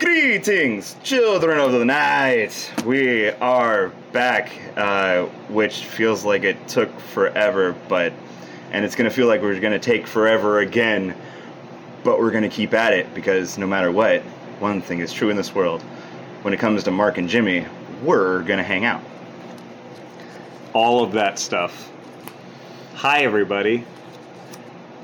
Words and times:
Greetings, 0.00 0.96
children 1.02 1.58
of 1.58 1.72
the 1.72 1.84
night. 1.84 2.72
We 2.86 3.28
are 3.32 3.90
back, 4.12 4.50
uh, 4.74 5.26
which 5.50 5.84
feels 5.84 6.24
like 6.24 6.42
it 6.42 6.66
took 6.68 6.98
forever, 6.98 7.76
but 7.86 8.14
and 8.72 8.82
it's 8.82 8.94
gonna 8.94 9.10
feel 9.10 9.26
like 9.26 9.42
we're 9.42 9.60
gonna 9.60 9.78
take 9.78 10.06
forever 10.06 10.60
again, 10.60 11.14
but 12.02 12.18
we're 12.18 12.30
gonna 12.30 12.48
keep 12.48 12.72
at 12.72 12.94
it 12.94 13.12
because 13.14 13.58
no 13.58 13.66
matter 13.66 13.92
what, 13.92 14.22
one 14.58 14.80
thing 14.80 15.00
is 15.00 15.12
true 15.12 15.28
in 15.28 15.36
this 15.36 15.54
world: 15.54 15.82
when 16.42 16.54
it 16.54 16.60
comes 16.60 16.82
to 16.84 16.90
Marc 16.90 17.18
and 17.18 17.28
Jimi, 17.28 17.68
we're 18.02 18.42
gonna 18.44 18.64
hang 18.64 18.86
out. 18.86 19.02
all 20.72 21.04
of 21.04 21.12
that 21.12 21.38
stuff. 21.38 21.92
Hi, 22.94 23.20
everybody. 23.24 23.84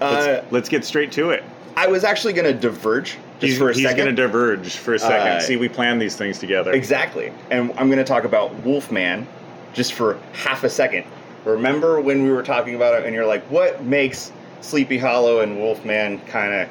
Let's, 0.01 0.27
Uh, 0.27 0.45
let's 0.51 0.69
get 0.71 0.85
straight 0.87 1.13
to 1.13 1.31
it. 1.31 1.45
I 1.77 1.87
was 1.87 2.03
actually 2.03 2.33
gonna 2.33 2.55
diverge 2.55 3.19
He's, 3.41 3.59
for 3.59 3.71
a 3.71 3.75
he's 3.75 3.83
second. 3.83 3.97
going 4.05 4.17
to 4.17 4.23
diverge 4.23 4.77
for 4.77 4.95
a 4.95 4.99
second. 4.99 5.29
Uh, 5.37 5.41
See, 5.41 5.57
we 5.57 5.69
plan 5.69 5.99
these 5.99 6.17
things 6.17 6.39
together. 6.39 6.73
Exactly. 6.73 7.33
And 7.51 7.71
I'm 7.79 7.89
going 7.89 7.99
to 7.99 8.05
talk 8.05 8.25
about 8.25 8.55
Wolfman 8.65 9.27
just 9.75 9.93
for 9.93 10.19
half 10.33 10.65
a 10.65 10.71
second. 10.71 11.05
Remember 11.45 12.01
when 12.01 12.23
we 12.25 12.31
were 12.31 12.43
talking 12.43 12.75
about 12.75 12.95
it 13.01 13.05
and 13.07 13.15
you're 13.15 13.27
like, 13.27 13.45
what 13.51 13.85
makes 13.85 14.33
Sleepy 14.63 14.99
Hollow 14.99 15.41
and 15.41 15.59
Wolfman 15.59 16.19
kind 16.23 16.69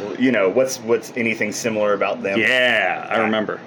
of, 0.00 0.20
you 0.20 0.30
know, 0.30 0.48
what's 0.48 0.78
what's 0.80 1.12
anything 1.16 1.52
similar 1.52 1.94
about 1.94 2.22
them? 2.22 2.38
Yeah, 2.38 3.08
I 3.10 3.18
remember. 3.20 3.60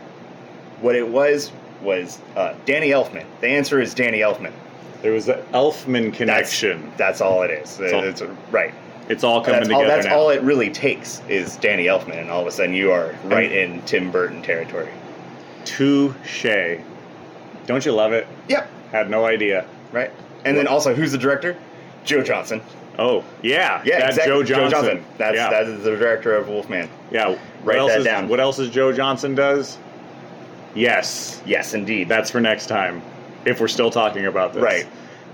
What 0.81 0.95
it 0.95 1.07
was 1.07 1.51
was 1.81 2.19
uh, 2.35 2.53
Danny 2.65 2.89
Elfman. 2.89 3.25
The 3.41 3.47
answer 3.47 3.81
is 3.81 3.93
Danny 3.93 4.19
Elfman. 4.19 4.53
There 5.01 5.11
was 5.11 5.27
an 5.29 5.39
Elfman 5.53 6.13
connection. 6.13 6.91
that's 6.97 7.19
all 7.21 7.41
it 7.43 7.51
is. 7.51 7.79
all- 7.79 8.03
It's, 8.03 8.21
right. 8.51 8.73
It's 9.09 9.23
all 9.23 9.41
coming 9.41 9.61
That's 9.61 9.71
all, 9.71 9.81
together 9.81 9.95
that's 9.95 10.07
now. 10.07 10.17
all 10.17 10.29
it 10.31 10.41
really 10.41 10.69
takes 10.69 11.21
is 11.29 11.55
Danny 11.57 11.85
Elfman, 11.85 12.17
and 12.19 12.29
all 12.29 12.41
of 12.41 12.47
a 12.47 12.51
sudden 12.51 12.73
you 12.73 12.91
are 12.91 13.15
right 13.25 13.51
in 13.51 13.81
Tim 13.83 14.11
Burton 14.11 14.41
territory. 14.41 14.89
Touche. 15.65 16.79
Don't 17.65 17.85
you 17.85 17.91
love 17.91 18.13
it? 18.13 18.27
Yep. 18.49 18.69
Had 18.91 19.09
no 19.09 19.25
idea. 19.25 19.65
Right. 19.91 20.11
And 20.45 20.57
then 20.57 20.67
also, 20.67 20.93
who's 20.93 21.11
the 21.11 21.17
director? 21.17 21.57
Joe 22.05 22.21
Johnston. 22.23 22.61
Oh, 22.99 23.23
yeah. 23.43 23.81
Yeah, 23.85 23.99
That's 23.99 24.17
exactly. 24.17 24.43
Joe 24.45 24.69
Johnston. 24.69 25.05
That's 25.17 25.35
yeah. 25.35 25.49
that 25.49 25.63
is 25.67 25.83
the 25.83 25.95
director 25.95 26.35
of 26.35 26.47
Wolfman. 26.47 26.89
yeah. 27.11 27.29
What 27.29 27.39
Write 27.63 27.77
else 27.79 27.91
that 27.91 27.99
is, 27.99 28.05
down. 28.05 28.27
What 28.29 28.39
else 28.39 28.59
is 28.59 28.69
Joe 28.69 28.91
Johnston 28.93 29.35
does? 29.35 29.77
Yes. 30.73 31.41
Yes, 31.45 31.73
indeed. 31.73 32.07
That's 32.07 32.31
for 32.31 32.39
next 32.39 32.67
time. 32.67 33.01
If 33.45 33.59
we're 33.61 33.67
still 33.67 33.91
talking 33.91 34.25
about 34.25 34.53
this. 34.53 34.63
right. 34.63 34.85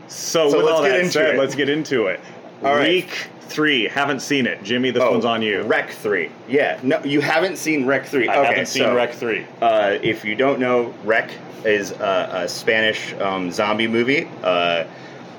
So, 0.08 0.50
So 0.50 0.58
with 0.58 0.66
let's 0.66 0.76
all 0.78 0.84
get 0.84 0.90
that 0.90 1.00
into 1.00 1.12
said, 1.12 1.36
it. 1.36 1.40
let's 1.40 1.56
get 1.56 1.70
into 1.70 2.08
it. 2.08 2.20
All 2.64 2.75
right. 2.75 2.89
Week 2.89 3.30
three. 3.42 3.88
Haven't 3.88 4.22
seen 4.22 4.47
it. 4.47 4.61
Jimi, 4.64 4.94
this 4.94 5.03
one's 5.03 5.25
on 5.25 5.42
you. 5.42 5.64
Rec 5.64 5.92
three. 5.92 6.31
Yeah. 6.47 6.80
No, 6.83 7.03
you 7.03 7.22
haven't 7.22 7.58
seen 7.58 7.86
Rec 7.86 8.06
three. 8.06 8.28
I 8.28 8.38
okay, 8.38 8.47
haven't 8.47 8.66
seen 8.67 8.83
so, 8.83 8.95
Rec 8.95 9.14
3. 9.14 9.45
Uh, 9.61 9.97
if 10.02 10.25
you 10.25 10.36
don't 10.36 10.59
know, 10.59 10.94
Rec 11.03 11.31
is 11.66 11.91
a, 11.91 12.30
a 12.44 12.50
Spanish 12.50 13.14
um, 13.14 13.52
zombie 13.52 13.88
movie, 13.88 14.28
uh, 14.44 14.86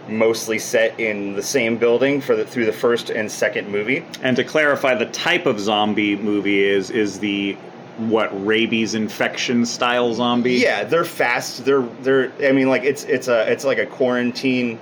mostly 0.09 0.59
set 0.59 0.99
in 1.01 1.35
the 1.35 1.43
same 1.43 1.77
building 1.77 2.21
for 2.21 2.37
the, 2.37 2.45
through 2.45 2.67
the 2.67 2.73
first 2.73 3.11
and 3.11 3.31
second 3.31 3.69
movie. 3.69 4.05
And 4.23 4.37
to 4.37 4.45
clarify, 4.45 4.95
the 4.95 5.07
type 5.07 5.47
of 5.47 5.59
zombie 5.61 6.17
movie 6.17 6.63
is 6.63 6.91
is 6.91 7.19
the 7.19 7.57
what 7.97 8.29
rabies 8.45 8.95
infection 8.95 9.65
style 9.65 10.13
zombie? 10.15 10.55
Yeah, 10.55 10.85
they're 10.85 11.05
fast. 11.05 11.65
They're 11.65 11.87
they're. 12.03 12.33
I 12.43 12.53
mean, 12.53 12.69
like 12.69 12.85
it's 12.85 13.05
it's 13.05 13.29
a 13.29 13.51
it's 13.51 13.65
like 13.65 13.79
a 13.79 13.87
quarantine 13.87 14.79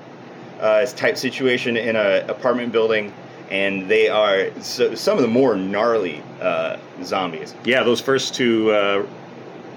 uh, 0.63 0.87
type 0.87 1.17
situation 1.19 1.77
in 1.77 1.97
an 1.97 2.31
apartment 2.31 2.73
building, 2.73 3.13
and 3.51 3.89
they 3.89 4.09
are 4.09 4.51
so, 4.61 4.95
some 4.95 5.19
of 5.19 5.23
the 5.23 5.29
more 5.29 5.57
gnarly 5.57 6.23
uh, 6.41 6.79
zombies. 7.03 7.55
Yeah, 7.65 7.83
those 7.83 8.01
first 8.01 8.35
two 8.35 8.71
uh, 8.71 9.05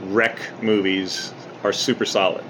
Rec 0.03 0.37
movies 0.61 1.33
are 1.63 1.73
super 1.73 2.05
solid. 2.05 2.43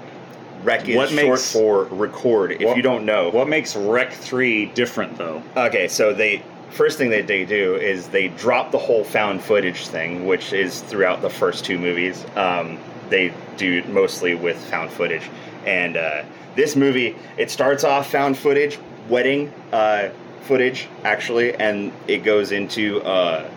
Rec 0.62 0.88
is 0.88 0.96
What 0.96 1.08
short 1.08 1.28
makes- 1.30 1.52
for 1.52 1.84
record. 1.84 2.52
If 2.52 2.62
What- 2.62 2.76
you 2.76 2.82
don't 2.82 3.04
know, 3.04 3.30
What 3.30 3.48
makes 3.48 3.74
Rec 3.76 4.12
3 4.12 4.66
different, 4.66 5.16
though? 5.16 5.42
okay, 5.56 5.88
so 5.88 6.12
they 6.12 6.42
first 6.70 6.98
thing 6.98 7.08
that 7.10 7.26
they 7.26 7.44
do 7.44 7.76
is 7.76 8.08
they 8.08 8.28
drop 8.28 8.70
the 8.72 8.78
whole 8.78 9.04
found 9.04 9.40
footage 9.42 9.86
thing, 9.86 10.26
which 10.26 10.52
is 10.52 10.80
throughout 10.80 11.22
the 11.22 11.30
first 11.30 11.64
two 11.64 11.78
movies. 11.78 12.24
Um, 12.36 12.78
they 13.08 13.32
do 13.56 13.82
mostly 13.88 14.34
with 14.34 14.56
found 14.64 14.90
footage, 14.90 15.22
and 15.64 15.96
uh, 15.96 16.22
this 16.56 16.74
movie 16.76 17.14
it 17.36 17.50
starts 17.50 17.84
off 17.84 18.10
found 18.10 18.36
footage, 18.36 18.78
wedding 19.08 19.52
uh, 19.72 20.08
footage 20.42 20.88
actually, 21.04 21.54
and 21.54 21.92
it 22.08 22.24
goes 22.24 22.52
into. 22.52 23.00
Uh, 23.02 23.48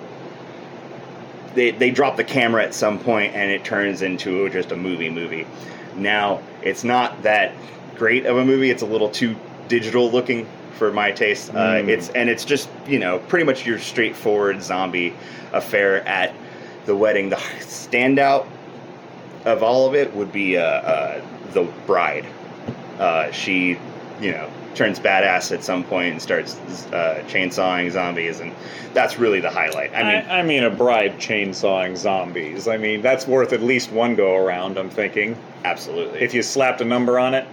they, 1.56 1.72
they 1.72 1.90
drop 1.90 2.16
the 2.16 2.24
camera 2.24 2.64
at 2.64 2.76
some 2.76 3.00
point 3.00 3.34
and 3.36 3.50
it 3.50 3.64
turns 3.64 4.04
into 4.04 4.48
just 4.50 4.72
a 4.72 4.76
movie 4.76 5.10
movie. 5.10 5.48
Now, 5.96 6.42
it's 6.62 6.84
not 6.84 7.24
that 7.24 7.54
great 7.98 8.28
of 8.28 8.38
a 8.38 8.46
movie. 8.46 8.70
It's 8.70 8.84
a 8.84 8.86
little 8.86 9.10
too 9.10 9.36
digital 9.68 10.12
looking 10.12 10.48
for 10.78 10.92
my 10.94 11.12
taste. 11.12 11.50
Uh, 11.50 11.54
Mm. 11.82 11.90
it's 11.90 12.10
and 12.10 12.30
it's 12.30 12.46
just 12.46 12.70
you 12.88 13.00
know 13.00 13.18
pretty 13.28 13.46
much 13.46 13.66
your 13.66 13.80
straightforward 13.80 14.62
zombie 14.62 15.14
affair 15.52 16.08
at 16.08 16.34
the 16.86 16.96
wedding. 16.96 17.30
The 17.30 17.36
standout 17.36 18.46
of 19.46 19.64
all 19.64 19.88
of 19.88 19.96
it 19.96 20.14
would 20.16 20.32
be 20.32 20.56
uh, 20.58 20.62
uh, 20.64 21.22
the 21.54 21.64
bride. 21.88 22.26
Uh, 23.00 23.32
she, 23.32 23.80
you 24.22 24.32
know, 24.32 24.50
turns 24.76 25.00
badass 25.00 25.52
at 25.52 25.64
some 25.64 25.84
point 25.84 26.12
and 26.12 26.22
starts 26.22 26.56
uh, 26.88 27.24
chainsawing 27.28 27.90
zombies, 27.92 28.40
and 28.40 28.54
that's 28.94 29.18
really 29.18 29.40
the 29.40 29.50
highlight. 29.50 29.94
I 29.94 30.02
I 30.02 30.04
mean, 30.04 30.22
mean, 30.22 30.32
I, 30.32 30.44
mean, 30.44 30.64
a 30.66 30.70
bride 30.70 31.18
chainsawing 31.18 31.98
zombies. 31.98 32.68
I 32.68 32.78
mean, 32.78 33.02
that's 33.02 33.26
worth 33.28 33.54
at 33.54 33.62
least 33.62 33.92
one 33.92 34.16
go 34.16 34.36
around. 34.36 34.78
I'm 34.78 34.90
thinking. 34.90 35.38
absolutely. 35.64 36.20
If 36.22 36.34
you 36.34 36.44
slapped 36.44 36.82
a 36.82 36.86
number 36.86 37.18
on 37.18 37.34
it, 37.34 37.48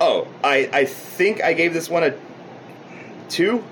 Oh, 0.00 0.28
I, 0.44 0.70
I 0.72 0.84
think 0.84 1.42
I 1.42 1.52
gave 1.54 1.72
this 1.72 1.90
one 1.90 2.04
a 2.04 2.14
two, 3.28 3.64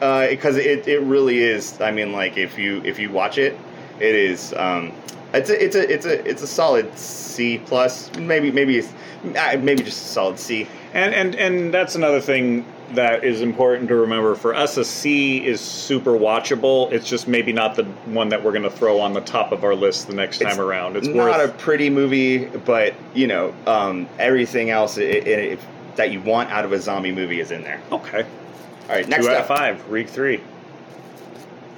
because 0.00 0.56
it, 0.56 0.88
it 0.88 1.00
really 1.00 1.38
is. 1.38 1.78
I 1.80 1.90
mean, 1.90 2.10
like 2.12 2.36
if 2.38 2.58
you 2.58 2.80
if 2.84 2.98
you 2.98 3.10
watch 3.10 3.36
it, 3.38 3.58
it 4.00 4.14
is. 4.14 4.54
Um, 4.54 4.92
it's 5.34 5.50
a 5.50 5.64
it's 5.64 5.76
a 5.76 5.92
it's 5.92 6.06
a 6.06 6.28
it's 6.28 6.42
a 6.42 6.46
solid 6.46 6.96
C 6.98 7.58
plus. 7.58 8.14
Maybe 8.16 8.50
maybe 8.50 8.80
uh, 8.80 9.56
maybe 9.58 9.82
just 9.82 10.04
a 10.04 10.08
solid 10.08 10.38
C. 10.38 10.66
And 10.92 11.14
and 11.14 11.34
and 11.34 11.74
that's 11.74 11.94
another 11.94 12.20
thing 12.20 12.64
that 12.92 13.24
is 13.24 13.40
important 13.40 13.88
to 13.88 13.96
remember. 13.96 14.34
For 14.34 14.54
us, 14.54 14.76
a 14.76 14.84
C 14.84 15.44
is 15.44 15.60
super 15.60 16.12
watchable. 16.12 16.92
It's 16.92 17.08
just 17.08 17.26
maybe 17.26 17.52
not 17.52 17.74
the 17.74 17.84
one 18.06 18.28
that 18.28 18.44
we're 18.44 18.52
going 18.52 18.62
to 18.62 18.70
throw 18.70 19.00
on 19.00 19.12
the 19.12 19.20
top 19.22 19.50
of 19.52 19.64
our 19.64 19.74
list 19.74 20.06
the 20.06 20.14
next 20.14 20.38
time 20.38 20.50
It's 20.50 20.58
around. 20.58 20.96
It's 20.96 21.08
not 21.08 21.38
worth. 21.40 21.50
a 21.50 21.52
pretty 21.58 21.90
movie, 21.90 22.44
but 22.44 22.94
you 23.14 23.26
know 23.26 23.54
um, 23.66 24.08
everything 24.18 24.70
else 24.70 24.98
it, 24.98 25.26
it, 25.26 25.52
it, 25.52 25.58
that 25.96 26.10
you 26.12 26.20
want 26.20 26.50
out 26.50 26.64
of 26.64 26.72
a 26.72 26.80
zombie 26.80 27.12
movie 27.12 27.40
is 27.40 27.50
in 27.50 27.62
there. 27.62 27.80
okay. 27.90 28.22
All 28.22 28.90
right, 28.90 29.08
next 29.08 29.24
Two 29.24 29.30
out 29.30 29.36
up. 29.36 29.42
of 29.42 29.46
five. 29.48 29.88
Week 29.88 30.08
three. 30.08 30.40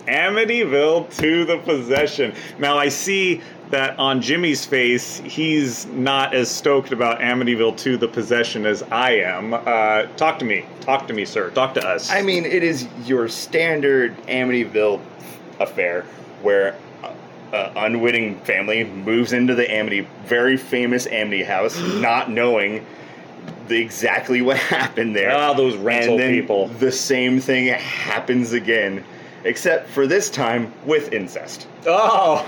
Amityville 0.07 1.15
to 1.19 1.45
the 1.45 1.59
possession. 1.59 2.35
Now 2.59 2.79
I 2.79 2.89
see 2.89 3.41
that 3.71 3.99
on 3.99 4.21
Jimi's 4.21 4.65
face, 4.65 5.19
he's 5.19 5.87
not 5.87 6.35
as 6.35 6.49
stoked 6.49 6.93
about 6.93 7.21
Amityville 7.21 7.77
to 7.79 7.97
the 7.97 8.07
possession 8.07 8.65
as 8.65 8.83
I 8.85 9.17
am. 9.17 9.55
Uh, 9.55 10.05
talk 10.17 10.39
to 10.39 10.45
me. 10.45 10.65
Talk 10.81 11.09
to 11.09 11.13
me, 11.13 11.25
sir. 11.25 11.51
Talk 11.51 11.75
to 11.75 11.87
us. 11.87 12.11
I 12.11 12.23
mean, 12.23 12.45
it 12.45 12.63
is 12.63 12.87
your 13.05 13.29
standard 13.29 14.17
Amityville 14.29 15.01
affair 15.59 16.03
where 16.43 16.77
an 17.53 17.73
unwitting 17.77 18.39
family 18.41 18.85
moves 18.85 19.33
into 19.33 19.55
the 19.55 19.71
Amity, 19.71 20.07
very 20.25 20.57
famous 20.57 21.07
Amity 21.07 21.43
house, 21.43 21.79
not 22.01 22.31
knowing 22.31 22.85
the, 23.69 23.81
exactly 23.81 24.43
what 24.43 24.57
happened 24.75 25.15
there. 25.15 25.33
Ah, 25.33 25.55
those 25.55 25.77
rental 25.77 26.13
and 26.13 26.21
then 26.21 26.31
people. 26.33 26.69
The 26.69 26.93
same 26.93 27.41
thing 27.41 27.67
happens 27.67 28.53
again, 28.53 29.05
except 29.47 29.89
for 29.89 30.07
this 30.07 30.29
time 30.31 30.73
with 30.85 31.13
incest. 31.13 31.67
Oh. 31.87 32.45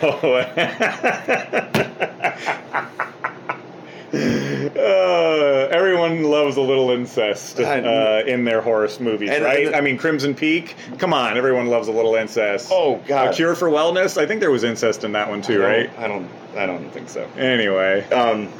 Uh, 4.78 5.68
everyone 5.70 6.22
loves 6.24 6.56
a 6.56 6.60
little 6.60 6.90
incest 6.90 7.60
uh, 7.60 8.22
in 8.26 8.44
their 8.44 8.60
horror 8.60 8.88
movies, 9.00 9.30
And- 9.30 9.44
right? 9.44 9.66
and- 9.66 9.76
I 9.76 9.80
mean, 9.80 9.98
Crimson 9.98 10.34
Peak. 10.34 10.76
Come 10.98 11.12
on, 11.12 11.36
everyone 11.36 11.66
loves 11.66 11.88
a 11.88 11.92
little 11.92 12.14
incest. 12.14 12.70
Oh 12.72 12.96
God! 13.06 13.28
A 13.28 13.32
Cure 13.34 13.54
for 13.54 13.68
Wellness. 13.68 14.16
I 14.20 14.26
think 14.26 14.40
there 14.40 14.50
was 14.50 14.64
incest 14.64 15.04
in 15.04 15.12
that 15.12 15.28
one 15.28 15.42
too, 15.42 15.62
I 15.62 15.66
right? 15.66 15.98
I 15.98 16.08
don't. 16.08 16.28
I 16.56 16.66
don't 16.66 16.90
think 16.90 17.08
so. 17.08 17.24
Anyway, 17.36 18.02
Um, 18.10 18.50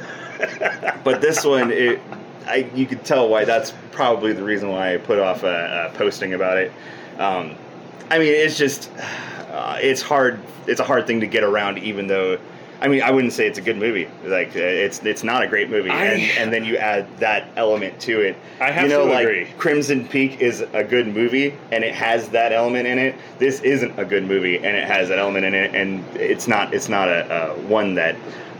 but 1.03 1.19
this 1.21 1.43
one, 1.43 1.71
it, 1.71 1.99
I, 2.47 2.69
you 2.75 2.85
could 2.85 3.03
tell 3.03 3.27
why 3.27 3.43
that's 3.45 3.73
probably 3.91 4.33
the 4.33 4.43
reason 4.43 4.69
why 4.69 4.93
I 4.93 4.97
put 4.97 5.19
off 5.19 5.43
uh, 5.43 5.47
uh, 5.47 5.89
posting 5.93 6.33
about 6.33 6.57
it. 6.57 6.71
Um, 7.17 7.55
I 8.11 8.17
mean, 8.19 8.33
it's 8.33 8.57
just, 8.57 8.89
uh, 9.51 9.77
it's 9.81 10.01
hard. 10.01 10.39
It's 10.67 10.79
a 10.79 10.83
hard 10.83 11.07
thing 11.07 11.19
to 11.21 11.27
get 11.27 11.43
around, 11.43 11.79
even 11.79 12.07
though 12.07 12.37
I 12.81 12.87
mean, 12.87 13.01
I 13.01 13.11
wouldn't 13.11 13.33
say 13.33 13.45
it's 13.45 13.57
a 13.57 13.61
good 13.61 13.77
movie. 13.77 14.07
Like 14.23 14.55
it's 14.55 14.99
it's 15.03 15.23
not 15.23 15.43
a 15.43 15.47
great 15.47 15.69
movie, 15.69 15.89
I- 15.89 16.05
and 16.05 16.21
and 16.37 16.53
then 16.53 16.63
you 16.63 16.77
add 16.77 17.05
that 17.19 17.47
element 17.57 17.99
to 18.01 18.21
it. 18.21 18.37
I 18.61 18.71
have 18.71 18.83
you 18.83 18.89
know, 18.89 19.05
to 19.05 19.11
like 19.11 19.25
agree. 19.27 19.45
Crimson 19.57 20.07
Peak 20.07 20.39
is 20.39 20.61
a 20.73 20.83
good 20.83 21.07
movie, 21.07 21.57
and 21.71 21.83
it 21.83 21.93
has 21.93 22.29
that 22.29 22.53
element 22.53 22.87
in 22.87 22.97
it. 22.97 23.15
This 23.37 23.59
isn't 23.61 23.99
a 23.99 24.05
good 24.05 24.23
movie, 24.25 24.57
and 24.57 24.77
it 24.77 24.85
has 24.85 25.09
that 25.09 25.19
element 25.19 25.45
in 25.45 25.53
it, 25.53 25.75
and 25.75 26.03
it's 26.15 26.47
not 26.47 26.73
it's 26.73 26.87
not 26.87 27.09
a, 27.09 27.51
a 27.51 27.59
one 27.63 27.95
that 27.95 28.15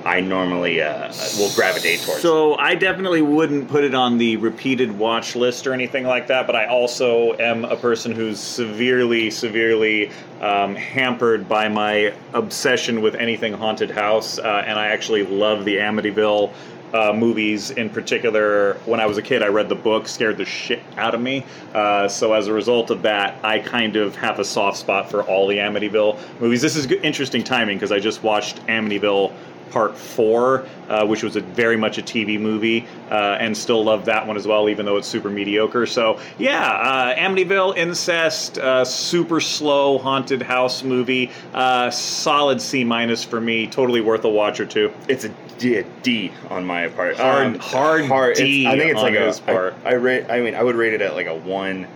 I 0.06 0.22
normally 0.22 0.82
uh, 0.82 1.12
will 1.38 1.52
gravitate 1.56 2.02
towards. 2.02 2.22
So 2.22 2.56
I 2.56 2.76
definitely 2.76 3.22
wouldn't 3.22 3.68
put 3.68 3.84
it 3.84 3.94
on 3.94 4.18
the 4.18 4.38
repeated 4.38 4.98
watch 4.98 5.36
list 5.36 5.68
or 5.68 5.74
anything 5.74 6.06
like 6.06 6.28
that. 6.28 6.48
But 6.48 6.56
I 6.56 6.68
also 6.68 7.34
am 7.38 7.66
a 7.66 7.76
person 7.76 8.14
who's 8.14 8.40
severely, 8.40 9.30
severely 9.30 10.12
um, 10.40 10.76
hampered 10.76 11.50
by 11.50 11.68
my 11.68 12.14
obsession 12.34 13.02
with 13.02 13.16
anything 13.16 13.54
haunted 13.54 13.92
house, 13.92 14.40
uh, 14.40 14.64
and 14.66 14.80
I 14.80 14.88
actually 14.88 15.26
love 15.26 15.66
the 15.66 15.78
Amityville. 15.78 16.54
Uh, 16.92 17.14
movies 17.14 17.70
in 17.70 17.88
particular. 17.88 18.74
When 18.86 19.00
I 19.00 19.06
was 19.06 19.20
a 19.20 19.22
kid, 19.22 19.44
I 19.44 19.48
read 19.50 19.70
the 19.70 19.76
book, 19.76 20.08
scared 20.08 20.38
the 20.38 20.46
shit 20.46 20.82
out 20.98 21.14
of 21.14 21.22
me. 21.22 21.46
Uh, 21.72 22.08
so 22.08 22.34
as 22.34 22.48
a 22.48 22.54
result 22.54 22.90
of 22.90 23.04
that, 23.04 23.38
I 23.46 23.60
kind 23.60 23.96
of 23.96 24.16
have 24.16 24.40
a 24.40 24.44
soft 24.44 24.78
spot 24.78 25.08
for 25.08 25.22
all 25.22 25.46
the 25.46 25.58
Amityville 25.58 26.18
movies. 26.40 26.64
This 26.64 26.76
is 26.76 26.88
interesting 26.88 27.44
timing 27.44 27.78
because 27.78 27.92
I 27.92 28.00
just 28.00 28.24
watched 28.24 28.66
Amityville 28.66 29.32
Part 29.72 29.98
Four, 29.98 30.66
uh, 30.88 31.06
which 31.06 31.24
was 31.24 31.36
a 31.36 31.42
very 31.42 31.78
much 31.78 31.98
a 31.98 32.02
TV 32.02 32.40
movie, 32.40 32.86
uh, 33.12 33.38
and 33.40 33.56
still 33.56 33.84
love 33.84 34.06
that 34.06 34.26
one 34.26 34.38
as 34.38 34.48
well, 34.48 34.70
even 34.70 34.86
though 34.86 34.98
it's 34.98 35.08
super 35.08 35.30
mediocre. 35.30 35.86
So 35.86 36.20
yeah, 36.38 36.66
uh, 36.66 37.16
Amityville 37.16 37.78
incest, 37.78 38.58
uh, 38.58 38.86
super 38.86 39.40
slow 39.40 39.98
haunted 39.98 40.42
house 40.42 40.84
movie, 40.84 41.32
uh, 41.54 41.90
solid 41.92 42.62
C 42.62 42.84
minus 42.84 43.24
for 43.24 43.40
me. 43.42 43.68
Totally 43.68 44.02
worth 44.02 44.24
a 44.26 44.30
watch 44.30 44.60
or 44.60 44.66
two. 44.66 44.92
it's 45.08 45.24
a 45.26 45.30
D, 45.58 45.76
a 45.78 45.84
D 46.04 46.32
on 46.50 46.66
my 46.66 46.88
part. 46.88 47.18
Hard- 47.18 48.06
hard 48.06 48.36
D 48.38 48.66
I 48.66 48.78
think 48.78 48.92
it's 48.92 49.00
on 49.00 49.14
like 49.14 49.20
a. 49.20 49.42
part. 49.42 49.74
I, 49.84 49.90
I 49.90 49.94
rate. 49.94 50.26
I 50.30 50.40
mean, 50.40 50.56
I 50.56 50.64
would 50.64 50.76
rate 50.76 50.94
it 50.94 51.02
at 51.02 51.16
like 51.16 51.28
a 51.28 51.36
one. 51.36 51.88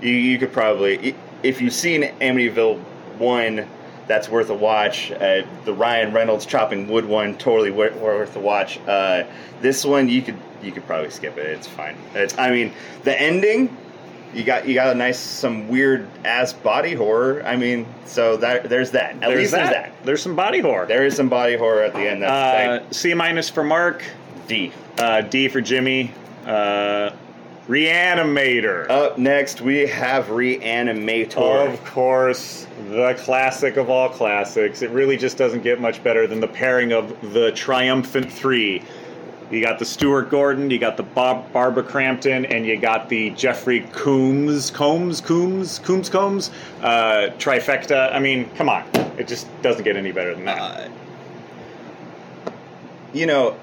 You, 0.00 0.10
you 0.10 0.38
could 0.38 0.52
probably, 0.52 1.14
if 1.42 1.60
you've 1.60 1.74
seen 1.74 2.02
Amityville 2.20 2.78
one, 3.18 3.68
that's 4.12 4.28
worth 4.28 4.50
a 4.50 4.54
watch. 4.54 5.10
Uh, 5.10 5.46
the 5.64 5.72
Ryan 5.72 6.12
Reynolds 6.12 6.44
chopping 6.44 6.86
wood 6.86 7.06
one, 7.06 7.38
totally 7.38 7.70
wor- 7.70 7.92
worth 7.92 8.36
a 8.36 8.40
watch. 8.40 8.78
Uh, 8.86 9.24
this 9.62 9.86
one, 9.86 10.10
you 10.10 10.20
could 10.20 10.36
you 10.62 10.70
could 10.70 10.86
probably 10.86 11.08
skip 11.08 11.38
it. 11.38 11.46
It's 11.46 11.66
fine. 11.66 11.96
It's. 12.14 12.36
I 12.36 12.50
mean, 12.50 12.72
the 13.04 13.18
ending. 13.18 13.74
You 14.34 14.44
got 14.44 14.66
you 14.68 14.74
got 14.74 14.88
a 14.94 14.94
nice 14.94 15.18
some 15.18 15.68
weird 15.68 16.06
ass 16.26 16.52
body 16.52 16.94
horror. 16.94 17.42
I 17.46 17.56
mean, 17.56 17.86
so 18.04 18.36
that 18.38 18.68
there's 18.68 18.90
that. 18.90 19.14
At 19.14 19.20
there's 19.20 19.38
least 19.38 19.52
that. 19.52 19.58
there's 19.70 19.70
that. 19.74 20.04
There's 20.04 20.22
some 20.22 20.36
body 20.36 20.60
horror. 20.60 20.84
There 20.86 21.06
is 21.06 21.16
some 21.16 21.28
body 21.30 21.56
horror 21.56 21.82
at 21.82 21.94
the 21.94 22.00
end. 22.00 22.22
That's 22.22 22.84
Uh, 22.84 22.92
C 22.92 23.14
minus 23.14 23.48
for 23.48 23.62
Marc, 23.64 24.04
D. 24.46 24.72
uh, 24.98 25.22
D 25.22 25.48
for 25.48 25.60
Jimi, 25.62 26.10
uh, 26.46 27.10
Reanimator. 27.68 28.90
Up 28.90 29.18
next, 29.18 29.60
we 29.60 29.86
have 29.86 30.26
Reanimator. 30.26 31.72
Of 31.72 31.84
course, 31.84 32.66
the 32.88 33.14
classic 33.20 33.76
of 33.76 33.88
all 33.88 34.08
classics. 34.08 34.82
It 34.82 34.90
really 34.90 35.16
just 35.16 35.36
doesn't 35.36 35.62
get 35.62 35.80
much 35.80 36.02
better 36.02 36.26
than 36.26 36.40
the 36.40 36.48
pairing 36.48 36.92
of 36.92 37.32
the 37.32 37.52
triumphant 37.52 38.32
three. 38.32 38.82
You 39.52 39.62
got 39.62 39.78
the 39.78 39.84
Stuart 39.84 40.30
Gordon, 40.30 40.70
you 40.70 40.78
got 40.78 40.96
the 40.96 41.02
Bob 41.02 41.52
Barbara 41.52 41.82
Crampton, 41.82 42.46
and 42.46 42.66
you 42.66 42.78
got 42.78 43.08
the 43.08 43.30
Jeffrey 43.30 43.86
Coombs, 43.92 44.70
Combs, 44.70 45.20
Coombs, 45.20 45.78
Coombs, 45.78 46.08
Combs, 46.08 46.50
uh, 46.80 47.28
trifecta. 47.38 48.12
I 48.12 48.18
mean, 48.18 48.48
come 48.56 48.70
on, 48.70 48.84
it 49.18 49.28
just 49.28 49.46
doesn't 49.60 49.84
get 49.84 49.94
any 49.94 50.10
better 50.10 50.34
than 50.34 50.46
that. 50.46 50.58
Uh, 50.58 50.90
you 53.12 53.26
know, 53.26 53.56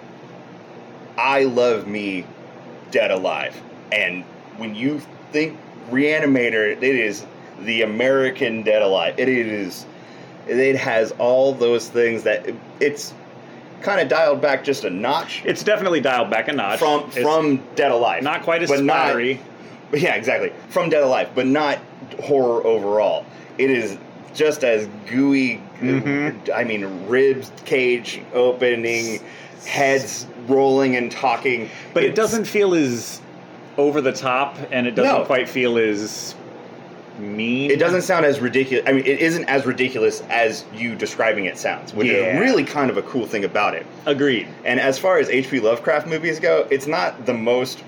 I 1.18 1.46
love 1.46 1.88
me 1.88 2.24
Dead 2.92 3.10
Alive. 3.10 3.60
And 3.92 4.24
when 4.58 4.76
you 4.76 5.02
think 5.32 5.58
Reanimator, 5.92 6.72
it 6.78 6.84
is 6.84 7.26
the 7.62 7.82
American 7.82 8.64
Dead 8.64 8.82
Alive. 8.82 9.16
It 9.18 9.30
is. 9.30 9.86
It 10.48 10.76
has 10.78 11.12
all 11.20 11.54
those 11.54 11.90
things 11.90 12.24
that 12.24 12.50
it's 12.80 13.14
kind 13.82 14.02
of 14.02 14.08
dialed 14.10 14.42
back 14.42 14.62
just 14.62 14.84
a 14.84 14.90
notch 14.90 15.42
it's 15.46 15.64
definitely 15.64 16.02
dialed 16.02 16.30
back 16.30 16.50
a 16.50 16.52
notch 16.52 16.80
from 16.80 17.04
It's 17.08 17.20
from 17.20 17.64
Dead 17.76 17.92
Alive. 17.92 18.22
not 18.24 18.44
quite 18.44 18.62
as 18.62 18.70
but 18.70 18.84
not- 18.84 19.14
But 19.92 20.02
yeah, 20.02 20.16
exactly. 20.16 20.52
From 20.70 20.90
Dead 20.90 21.02
Alive, 21.02 21.30
but 21.34 21.48
not 21.48 21.80
horror 22.22 22.66
overall. 22.68 23.26
It 23.58 23.70
is 23.72 23.98
just 24.36 24.64
as 24.66 24.88
gooey. 25.08 25.62
Mhm. 25.82 26.54
I 26.54 26.64
mean, 26.66 27.08
ribs 27.08 27.52
cage 27.66 28.22
opening, 28.34 29.22
heads 29.66 30.28
rolling 30.48 30.96
and 30.98 31.10
talking. 31.12 31.70
But 31.94 32.04
it 32.04 32.16
doesn't 32.16 32.46
feel 32.46 32.74
as 32.76 33.22
over 33.80 34.02
the 34.02 34.12
top, 34.12 34.58
and 34.72 34.86
it 34.86 34.94
doesn't 34.96 35.20
No. 35.22 35.26
quite 35.26 35.48
feel 35.48 35.78
as 35.78 36.36
mean. 37.18 37.72
It 37.72 37.80
doesn't 37.80 38.02
sound 38.04 38.26
as 38.26 38.40
ridiculous. 38.40 38.86
I 38.88 38.92
mean, 38.94 39.06
it 39.06 39.20
isn't 39.20 39.46
as 39.46 39.66
ridiculous 39.66 40.22
as 40.30 40.64
you 40.76 40.96
describing 40.96 41.46
it 41.46 41.58
sounds, 41.58 41.94
which 41.94 42.08
Yeah. 42.08 42.36
is 42.36 42.40
really 42.40 42.64
kind 42.64 42.90
of 42.90 42.98
a 42.98 43.02
cool 43.02 43.26
thing 43.26 43.44
about 43.44 43.74
it. 43.74 43.86
Agreed. 44.06 44.48
And 44.66 44.80
as 44.80 44.98
far 44.98 45.18
as 45.18 45.30
H.P. 45.30 45.60
Lovecraft 45.60 46.08
movies 46.08 46.40
go, 46.40 46.66
it's 46.70 46.88
not 46.88 47.26
the 47.26 47.34
most 47.34 47.80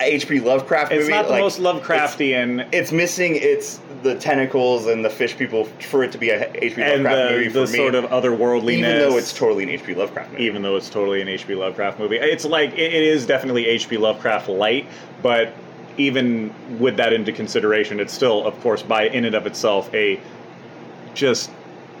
H.P. 0.00 0.40
Lovecraft 0.40 0.90
movie. 0.90 1.02
It's 1.02 1.10
not 1.10 1.26
the 1.26 1.32
like, 1.32 1.40
most 1.42 1.60
Lovecraftian, 1.60 2.68
It's 2.72 2.92
missing 2.92 3.36
its 3.36 3.80
the 4.02 4.16
tentacles 4.16 4.86
and 4.86 5.04
the 5.04 5.10
fish 5.10 5.36
people 5.36 5.64
for 5.64 6.02
it 6.02 6.10
to 6.12 6.18
be 6.18 6.30
a 6.30 6.50
H.P. 6.54 6.82
Lovecraft 6.82 7.28
the, 7.30 7.36
movie 7.36 7.48
the 7.48 7.66
for 7.66 7.72
me. 7.72 7.78
sort 7.78 7.94
of 7.94 8.04
otherworldliness. 8.06 8.72
even 8.72 8.98
though 8.98 9.16
it's 9.16 9.32
totally 9.32 9.62
an 9.62 9.68
H.P. 9.70 9.94
Lovecraft 9.94 10.32
movie. 10.32 10.44
even 10.44 10.62
though 10.62 10.76
it's 10.76 10.90
totally 10.90 11.20
an 11.20 11.28
H.P. 11.28 11.54
Lovecraft 11.54 11.98
movie. 11.98 12.16
It's 12.16 12.44
like 12.44 12.72
it, 12.72 12.92
it 12.92 13.02
is 13.02 13.26
definitely 13.26 13.66
H.P. 13.66 13.96
Lovecraft 13.96 14.48
light, 14.48 14.86
but 15.22 15.52
even 15.98 16.52
with 16.78 16.96
that 16.96 17.12
into 17.12 17.32
consideration, 17.32 18.00
it's 18.00 18.12
still, 18.12 18.46
of 18.46 18.58
course, 18.60 18.82
by 18.82 19.08
in 19.08 19.24
and 19.24 19.34
of 19.34 19.46
itself, 19.46 19.92
a 19.94 20.18
just 21.14 21.50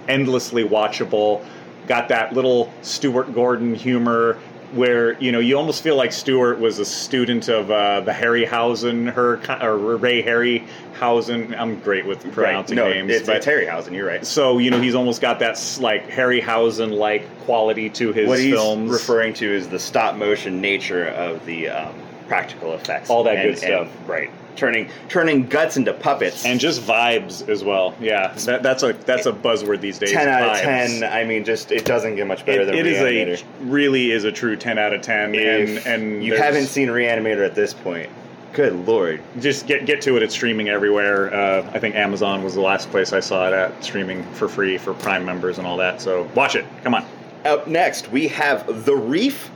endlessly 0.08 0.64
watchable. 0.64 1.44
Got 1.86 2.08
that 2.08 2.32
little 2.32 2.72
Stuart 2.82 3.34
Gordon 3.34 3.74
humor 3.74 4.38
where 4.72 5.18
you 5.20 5.32
know 5.32 5.38
you 5.38 5.56
almost 5.56 5.82
feel 5.82 5.96
like 5.96 6.12
Stuart 6.12 6.58
was 6.58 6.78
a 6.78 6.84
student 6.84 7.48
of 7.48 7.70
uh, 7.70 8.00
the 8.00 8.12
Harryhausen, 8.12 9.12
her 9.12 9.34
or 9.62 9.96
Ray 9.96 10.22
Harryhausen. 10.22 11.56
I'm 11.58 11.78
great 11.80 12.06
with 12.06 12.24
right. 12.24 12.34
pronouncing 12.34 12.76
No, 12.76 12.88
names, 12.88 13.10
it's, 13.12 13.26
but 13.26 13.36
it's 13.36 13.46
Harryhausen. 13.46 13.92
You're 13.92 14.06
right. 14.06 14.26
so 14.26 14.58
you 14.58 14.70
know 14.70 14.80
he's 14.80 14.94
almost 14.94 15.20
got 15.20 15.38
that 15.40 15.58
like 15.80 16.08
Harryhausen 16.08 16.96
like 16.96 17.26
quality 17.40 17.90
to 17.90 18.12
his 18.12 18.28
What 18.28 18.38
he's 18.38 18.54
films. 18.54 18.90
referring 18.90 19.34
to 19.34 19.46
is 19.54 19.68
the 19.68 19.78
stop 19.78 20.16
motion 20.16 20.60
nature 20.60 21.06
of 21.08 21.44
the 21.46 21.68
um, 21.68 21.94
practical 22.28 22.72
effects. 22.74 23.10
All 23.10 23.24
that 23.24 23.36
and- 23.36 23.48
good 23.50 23.58
stuff. 23.58 23.88
and- 24.00 24.08
right. 24.08 24.30
Turning 24.56 24.90
turning 25.08 25.46
guts 25.46 25.76
into 25.76 25.92
puppets. 25.94 26.44
and 26.44 26.60
just 26.60 26.82
vibes 26.82 27.48
as 27.48 27.64
well. 27.64 27.94
Yeah, 28.00 28.32
that, 28.44 28.62
that's 28.62 28.82
a 28.82 28.92
that's 28.92 29.26
a 29.26 29.32
buzzword 29.32 29.80
these 29.80 29.98
days. 29.98 30.12
ten 30.12 30.28
out 30.28 30.42
of 30.42 30.56
vibes. 30.56 30.60
ten. 30.60 31.04
I 31.04 31.24
mean, 31.24 31.44
just 31.44 31.72
it 31.72 31.84
doesn't 31.84 32.16
get 32.16 32.26
much 32.26 32.44
better 32.44 32.62
It, 32.62 32.66
than 32.66 32.74
it 32.74 32.86
is 32.86 32.98
Reanimator. 32.98 33.42
a 33.42 33.64
really 33.64 34.10
is 34.10 34.24
a 34.24 34.32
true 34.32 34.56
ten 34.56 34.78
out 34.78 34.92
of 34.92 35.00
ten, 35.00 35.34
If 35.34 35.86
and 35.86 36.04
and 36.04 36.24
you 36.24 36.36
haven't 36.36 36.66
seen 36.66 36.88
Reanimator 36.88 37.44
at 37.46 37.54
this 37.54 37.72
point, 37.72 38.10
good 38.52 38.74
lord. 38.86 39.22
just 39.40 39.66
get 39.66 39.86
get 39.86 40.02
to 40.02 40.16
it. 40.16 40.22
It's 40.22 40.34
streaming 40.34 40.68
everywhere. 40.68 41.32
Uh, 41.34 41.70
I 41.72 41.78
think 41.78 41.94
Amazon 41.94 42.42
was 42.44 42.54
the 42.54 42.60
last 42.60 42.90
place 42.90 43.12
I 43.14 43.20
saw 43.20 43.48
it 43.48 43.54
at, 43.54 43.82
streaming 43.82 44.22
for 44.34 44.48
free 44.48 44.76
for 44.76 44.92
Prime 44.94 45.24
members 45.24 45.56
and 45.58 45.66
all 45.66 45.78
that. 45.78 46.00
So 46.00 46.28
watch 46.34 46.56
it. 46.56 46.66
Come 46.84 46.94
on. 46.94 47.06
Up 47.46 47.66
next, 47.66 48.12
we 48.12 48.28
have 48.28 48.84
The 48.84 48.94
Reef. 48.94 49.50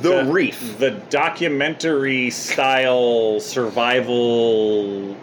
The, 0.00 0.24
Reef. 0.24 0.78
the 0.78 0.90
documentary 1.10 2.30
style 2.30 3.40
survival 3.40 5.16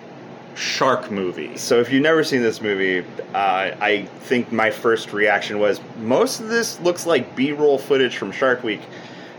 shark 0.55 1.09
movie. 1.11 1.57
So 1.57 1.79
if 1.79 1.91
you've 1.91 2.01
never 2.03 2.23
seen 2.23 2.41
this 2.41 2.61
movie, 2.61 3.05
uh, 3.33 3.75
I 3.79 4.07
think 4.21 4.51
my 4.51 4.69
first 4.71 5.13
reaction 5.13 5.59
was 5.59 5.79
most 5.99 6.39
of 6.39 6.47
this 6.49 6.79
looks 6.81 7.05
like 7.05 7.35
B-roll 7.35 7.77
footage 7.77 8.17
from 8.17 8.31
Shark 8.31 8.63
Week, 8.63 8.81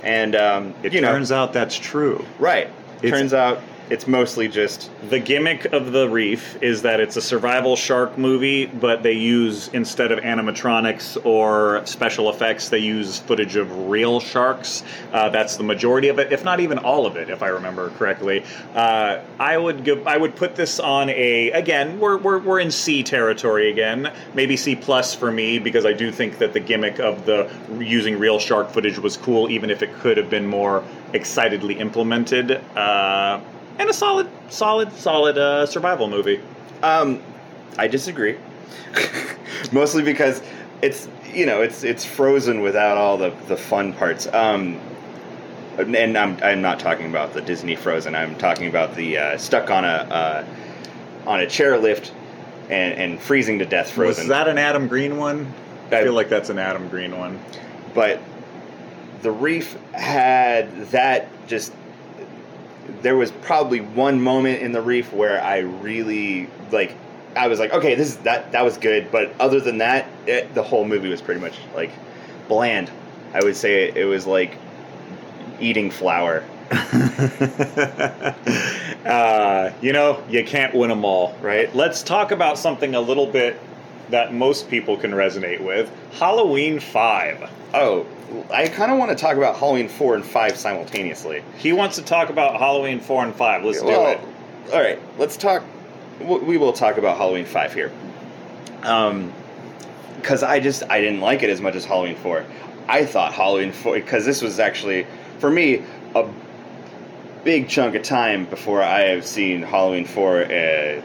and 0.02 0.34
um, 0.34 0.74
It 0.82 0.92
you 0.92 1.00
turns 1.00 1.30
know, 1.30 1.36
out 1.36 1.52
that's 1.52 1.76
true. 1.76 2.24
right. 2.38 2.68
It 3.02 3.10
turns 3.10 3.32
out 3.34 3.60
it's 3.90 4.06
mostly 4.06 4.48
just 4.48 4.90
The 5.10 5.18
gimmick 5.18 5.66
of 5.66 5.92
the 5.92 6.08
reef 6.08 6.62
is 6.62 6.82
that 6.82 7.00
it's 7.00 7.16
a 7.16 7.22
survival 7.22 7.76
shark 7.76 8.16
movie, 8.16 8.66
but 8.66 9.02
they 9.02 9.12
use 9.12 9.68
instead 9.68 10.10
of 10.10 10.20
animatronics 10.20 11.24
or 11.24 11.84
special 11.84 12.30
effects, 12.30 12.68
they 12.68 12.78
use 12.78 13.18
footage 13.18 13.56
of 13.56 13.88
real 13.88 14.20
sharks. 14.20 14.82
Uh, 15.12 15.28
that's 15.28 15.56
the 15.56 15.62
majority 15.62 16.08
of 16.08 16.18
it, 16.18 16.32
if 16.32 16.44
not 16.44 16.60
even 16.60 16.78
all 16.78 17.06
of 17.06 17.16
it, 17.16 17.28
if 17.28 17.42
I 17.42 17.48
remember 17.48 17.90
correctly. 17.90 18.44
Uh, 18.74 19.20
I 19.38 19.58
would 19.58 19.84
give, 19.84 20.06
I 20.06 20.16
would 20.16 20.34
put 20.36 20.56
this 20.56 20.80
on 20.80 21.10
a 21.10 21.50
again. 21.50 22.00
We're, 22.00 22.16
we're 22.16 22.38
we're 22.38 22.60
in 22.60 22.70
C 22.70 23.02
territory 23.02 23.70
again, 23.70 24.12
maybe 24.34 24.56
C 24.56 24.74
plus 24.74 25.14
for 25.14 25.30
me 25.30 25.58
because 25.58 25.84
I 25.84 25.92
do 25.92 26.10
think 26.10 26.38
that 26.38 26.52
the 26.52 26.60
gimmick 26.60 26.98
of 26.98 27.26
the 27.26 27.50
using 27.78 28.18
real 28.18 28.38
shark 28.38 28.70
footage 28.70 28.98
was 28.98 29.16
cool, 29.16 29.50
even 29.50 29.70
if 29.70 29.82
it 29.82 29.92
could 30.00 30.16
have 30.16 30.30
been 30.30 30.46
more 30.46 30.84
excitedly 31.12 31.78
implemented. 31.78 32.52
Uh, 32.76 33.40
and 33.78 33.88
a 33.90 33.92
solid, 33.92 34.28
solid, 34.50 34.92
solid 34.92 35.38
uh, 35.38 35.66
survival 35.66 36.08
movie. 36.08 36.40
Um, 36.82 37.22
I 37.78 37.88
disagree. 37.88 38.36
Mostly 39.72 40.02
because 40.02 40.42
it's 40.82 41.08
you 41.32 41.46
know 41.46 41.62
it's 41.62 41.82
it's 41.84 42.04
frozen 42.04 42.60
without 42.60 42.96
all 42.96 43.16
the 43.16 43.30
the 43.48 43.56
fun 43.56 43.92
parts. 43.92 44.26
Um, 44.32 44.80
and 45.78 46.16
I'm 46.16 46.36
I'm 46.42 46.62
not 46.62 46.78
talking 46.78 47.06
about 47.06 47.34
the 47.34 47.40
Disney 47.40 47.74
Frozen. 47.74 48.14
I'm 48.14 48.36
talking 48.36 48.68
about 48.68 48.94
the 48.94 49.18
uh, 49.18 49.38
stuck 49.38 49.70
on 49.70 49.84
a 49.84 49.88
uh, 49.88 50.44
on 51.26 51.40
a 51.40 51.46
chairlift 51.46 52.12
and 52.70 52.94
and 52.94 53.20
freezing 53.20 53.58
to 53.58 53.64
death 53.66 53.90
Frozen. 53.90 54.24
Was 54.24 54.28
that 54.28 54.46
an 54.48 54.58
Adam 54.58 54.86
Green 54.86 55.16
one? 55.16 55.52
I 55.90 55.98
I- 55.98 56.04
feel 56.04 56.12
like 56.12 56.28
that's 56.28 56.50
an 56.50 56.58
Adam 56.58 56.88
Green 56.88 57.18
one. 57.18 57.40
but 57.94 58.20
the 59.22 59.30
reef 59.32 59.76
had 59.92 60.70
that 60.90 61.28
just 61.46 61.72
there 63.04 63.14
was 63.16 63.30
probably 63.30 63.80
one 63.80 64.20
moment 64.20 64.62
in 64.62 64.73
the 64.73 64.80
reef 64.80 65.12
where 65.12 65.40
i 65.42 65.58
really 65.58 66.49
like 66.73 66.96
i 67.37 67.46
was 67.46 67.58
like 67.61 67.73
okay 67.73 67.94
this 67.94 68.08
is 68.08 68.16
that 68.18 68.50
that 68.52 68.64
was 68.64 68.78
good 68.78 69.12
but 69.12 69.32
other 69.38 69.61
than 69.61 69.78
that 69.78 70.06
it, 70.26 70.52
the 70.54 70.62
whole 70.62 70.87
movie 70.87 71.11
was 71.11 71.20
pretty 71.20 71.40
much 71.40 71.58
like 71.75 71.90
bland 72.49 72.90
i 73.34 73.40
would 73.44 73.54
say 73.54 73.88
it, 73.88 73.96
it 73.96 74.06
was 74.06 74.26
like 74.26 74.56
eating 75.61 75.90
flour 75.90 76.42
uh, 79.04 79.70
you 79.82 79.92
know, 79.92 80.25
you 80.30 80.42
can't 80.44 80.75
win 80.75 80.88
them 80.88 81.04
all, 81.04 81.37
right? 81.42 81.73
Let's 81.75 82.02
talk 82.02 82.30
about 82.30 82.58
something 82.58 82.94
a 82.94 83.00
little 83.00 83.26
bit 83.26 83.61
that 84.08 84.32
most 84.32 84.70
people 84.70 84.96
can 84.96 85.12
resonate 85.12 85.61
with 85.61 85.92
Halloween 86.12 86.80
5. 86.80 87.50
oh 87.75 88.06
i 88.50 88.68
kind 88.68 88.90
of 88.92 88.98
want 88.98 89.10
to 89.10 89.16
talk 89.16 89.36
about 89.36 89.56
halloween 89.56 89.88
4 89.88 90.16
and 90.16 90.24
5 90.24 90.56
simultaneously 90.56 91.42
He 91.58 91.72
wants 91.72 91.96
to 91.96 92.02
talk 92.02 92.28
about 92.30 92.58
Halloween 92.58 93.00
4 93.00 93.24
and 93.24 93.34
5. 93.34 93.64
Let's 93.64 93.80
do 93.80 93.88
it. 93.88 94.20
All 94.72 94.80
right, 94.80 94.98
let's 95.18 95.36
talk. 95.36 95.62
We 96.20 96.56
will 96.56 96.72
talk 96.72 96.96
about 96.96 97.16
Halloween 97.18 97.44
Five 97.44 97.74
here, 97.74 97.90
um, 98.82 99.32
because 100.16 100.42
I 100.42 100.60
just 100.60 100.82
I 100.88 101.00
didn't 101.00 101.20
like 101.20 101.42
it 101.42 101.50
as 101.50 101.60
much 101.60 101.74
as 101.74 101.84
Halloween 101.84 102.16
Four. 102.16 102.44
I 102.88 103.04
thought 103.04 103.34
Halloween 103.34 103.72
Four 103.72 103.94
because 103.96 104.24
this 104.24 104.40
was 104.40 104.58
actually 104.58 105.06
for 105.38 105.50
me 105.50 105.82
a 106.14 106.26
big 107.42 107.68
chunk 107.68 107.94
of 107.94 108.02
time 108.04 108.46
before 108.46 108.80
I 108.82 109.00
have 109.02 109.26
seen 109.26 109.60
Halloween 109.62 110.06
Four 110.06 110.44
uh, 110.44 111.02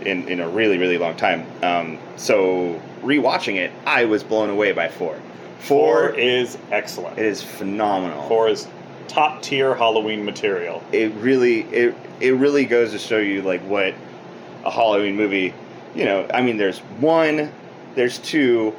in 0.00 0.26
in 0.28 0.40
a 0.40 0.48
really 0.48 0.78
really 0.78 0.98
long 0.98 1.16
time. 1.16 1.46
Um, 1.62 1.98
so 2.16 2.80
rewatching 3.02 3.56
it, 3.56 3.70
I 3.86 4.06
was 4.06 4.24
blown 4.24 4.50
away 4.50 4.72
by 4.72 4.88
Four. 4.88 5.16
4 5.60 6.10
Four, 6.10 6.10
is 6.18 6.56
excellent. 6.70 7.18
it 7.18 7.26
is 7.26 7.42
phenomenal. 7.42 8.26
4 8.28 8.48
is 8.48 8.68
top 9.08 9.42
tier 9.42 9.74
Halloween 9.74 10.24
material. 10.24 10.82
it 10.92 11.12
really 11.14 11.62
it 11.72 11.94
it 12.20 12.30
really 12.34 12.64
goes 12.64 12.92
to 12.92 12.98
show 12.98 13.18
you 13.18 13.42
like 13.42 13.60
what 13.62 13.94
a 14.64 14.70
Halloween 14.70 15.16
movie. 15.16 15.52
You 15.94 16.04
know, 16.04 16.26
I 16.32 16.42
mean, 16.42 16.56
there's 16.56 16.78
one, 17.00 17.50
there's 17.96 18.18
two, 18.18 18.74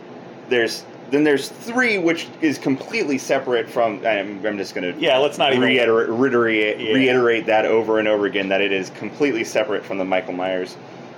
there's 0.47 0.85
then 1.09 1.25
there's 1.25 1.50
three, 1.50 1.97
which 1.97 2.27
is 2.39 2.57
completely 2.57 3.17
separate 3.17 3.67
from. 3.69 4.05
I'm, 4.05 4.45
I'm 4.45 4.57
just 4.57 4.73
gonna 4.73 4.93
Yeah, 4.97 5.17
let's 5.17 5.38
not 5.38 5.51
even. 5.51 5.63
reiterate 5.67 6.07
reiterate, 6.09 6.79
Yeah. 6.79 6.93
reiterate 6.93 7.45
that 7.47 7.65
over 7.65 8.00
and 8.00 8.07
over 8.07 8.25
again 8.27 8.47
that 8.50 8.61
it 8.61 8.71
is 8.71 8.89
completely 8.91 9.43
separate 9.43 9.83
from 9.83 9.97
the 9.97 10.05
Michael 10.05 10.33
Myers 10.33 10.77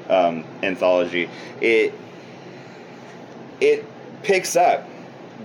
um, 0.10 0.44
anthology. 0.64 1.30
It 1.62 1.94
it 3.62 3.86
picks 4.24 4.56
up 4.56 4.88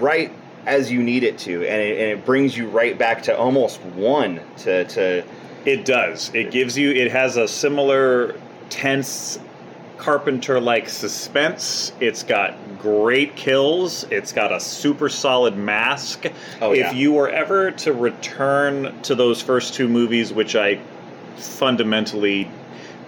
right 0.01 0.33
as 0.67 0.91
you 0.91 1.03
need 1.03 1.25
it 1.25 1.39
to, 1.39 1.67
and 1.67 1.83
it, 1.83 1.99
and 1.99 2.19
it 2.19 2.25
brings 2.25 2.57
you 2.57 2.69
right 2.69 2.99
back 2.99 3.23
to 3.25 3.37
almost 3.37 3.81
one 3.81 4.41
to 4.59 4.85
to 4.85 5.25
It 5.65 5.85
does. 5.85 6.31
It 6.35 6.51
gives 6.51 6.77
you. 6.77 6.91
It 6.91 7.11
has 7.11 7.37
a 7.37 7.49
similar 7.49 8.39
tense 8.71 9.39
Carpenter 9.99 10.61
like 10.61 10.89
suspense. 10.89 11.93
It's 12.01 12.23
got 12.23 12.55
great 12.79 13.35
kills. 13.35 14.05
It's 14.05 14.33
got 14.33 14.53
a 14.53 14.61
super 14.61 15.09
solid 15.09 15.57
mask. 15.57 16.27
Oh, 16.61 16.73
if 16.73 16.79
yeah. 16.79 16.93
you 16.93 17.13
were 17.13 17.29
ever 17.29 17.73
to 17.73 17.93
return 17.93 19.03
to 19.03 19.15
those 19.15 19.43
first 19.43 19.75
two 19.75 19.89
movies, 19.89 20.33
which 20.33 20.55
I 20.55 20.81
fundamentally 21.37 22.49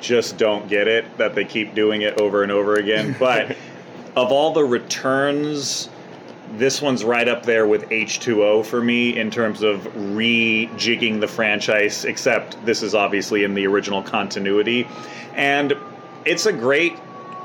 just 0.00 0.36
don't 0.36 0.68
get 0.68 0.88
it 0.88 1.18
that 1.18 1.34
they 1.34 1.44
keep 1.44 1.74
doing 1.74 2.02
it 2.02 2.20
over 2.20 2.42
and 2.42 2.50
over 2.50 2.74
again, 2.74 3.14
but 3.20 3.56
of 4.16 4.32
all 4.32 4.52
the 4.52 4.64
returns 4.64 5.88
this 6.52 6.82
one's 6.82 7.04
right 7.04 7.28
up 7.28 7.44
there 7.44 7.66
with 7.66 7.88
H2O 7.90 8.66
for 8.66 8.82
me 8.82 9.16
in 9.16 9.30
terms 9.30 9.62
of 9.62 9.80
rejigging 9.80 11.20
the 11.20 11.28
franchise, 11.28 12.04
except 12.04 12.64
this 12.64 12.82
is 12.82 12.94
obviously 12.94 13.44
in 13.44 13.54
the 13.54 13.66
original 13.66 14.02
continuity. 14.02 14.86
And 15.34 15.74
it's 16.24 16.46
a 16.46 16.52
great 16.52 16.98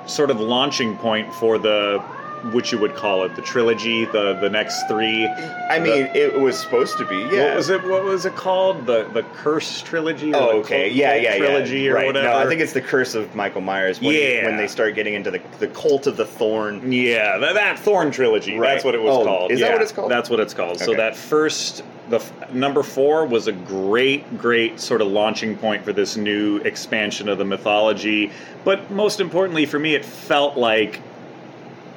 sort 0.07 0.31
of 0.31 0.39
launching 0.39 0.97
point 0.97 1.33
for 1.35 1.57
the 1.57 2.03
which 2.51 2.71
you 2.71 2.77
would 2.77 2.95
call 2.95 3.23
it 3.23 3.35
the 3.35 3.41
trilogy 3.41 4.05
the 4.05 4.33
the 4.41 4.49
next 4.49 4.83
three 4.87 5.25
I 5.69 5.79
mean, 5.79 6.09
it 6.13 6.39
was 6.39 6.59
supposed 6.59 6.97
to 6.99 7.05
be. 7.05 7.17
Yeah. 7.17 7.47
what 7.47 7.55
was 7.55 7.69
it 7.69 7.83
what 7.83 8.03
was 8.03 8.25
it 8.25 8.35
called 8.35 8.85
the 8.85 9.05
the 9.13 9.23
curse 9.35 9.81
trilogy 9.81 10.33
or 10.33 10.37
Oh, 10.37 10.59
okay. 10.59 10.83
Cult- 10.85 10.93
Yeah, 10.93 11.11
Cult 11.13 11.23
yeah, 11.23 11.37
trilogy 11.37 11.79
yeah. 11.79 11.91
or 11.91 11.93
right. 11.95 12.05
whatever 12.07 12.27
No, 12.27 12.37
I 12.37 12.45
think 12.47 12.61
it's 12.61 12.73
the 12.73 12.81
Curse 12.81 13.15
of 13.15 13.33
Michael 13.35 13.61
Myers. 13.61 13.99
When, 13.99 14.13
Yeah. 14.13 14.45
when 14.45 14.57
they 14.57 14.67
start 14.67 14.93
getting 14.95 15.13
into 15.15 15.31
the 15.31 15.41
the 15.59 15.67
cult 15.69 16.07
of 16.07 16.17
the 16.17 16.25
thorn. 16.25 16.91
Yeah, 16.91 17.37
that, 17.39 17.53
that 17.55 17.79
Thorn 17.79 18.11
trilogy. 18.11 18.57
Right. 18.57 18.69
That's 18.73 18.85
what 18.85 18.95
it 18.95 19.01
was 19.01 19.17
Oh, 19.17 19.23
called. 19.25 19.51
is 19.51 19.59
that 19.59 19.71
what 19.73 19.81
it's 19.81 19.91
called? 19.91 20.11
That's 20.11 20.29
what 20.29 20.39
it's 20.39 20.53
called. 20.53 20.79
So 20.79 20.93
that 20.95 21.15
first, 21.15 21.83
the 22.09 22.17
f- 22.17 22.53
number 22.53 22.83
four 22.83 23.25
was 23.25 23.47
a 23.47 23.51
great, 23.51 24.37
great 24.37 24.79
sort 24.79 25.01
of 25.01 25.07
launching 25.07 25.57
point 25.57 25.83
for 25.83 25.93
this 25.93 26.15
new 26.17 26.57
expansion 26.57 27.27
of 27.29 27.37
the 27.37 27.45
mythology. 27.45 28.31
But 28.63 28.91
most 28.91 29.19
importantly 29.19 29.65
for 29.65 29.79
me, 29.79 29.95
it 29.95 30.05
felt 30.05 30.57
like 30.57 31.01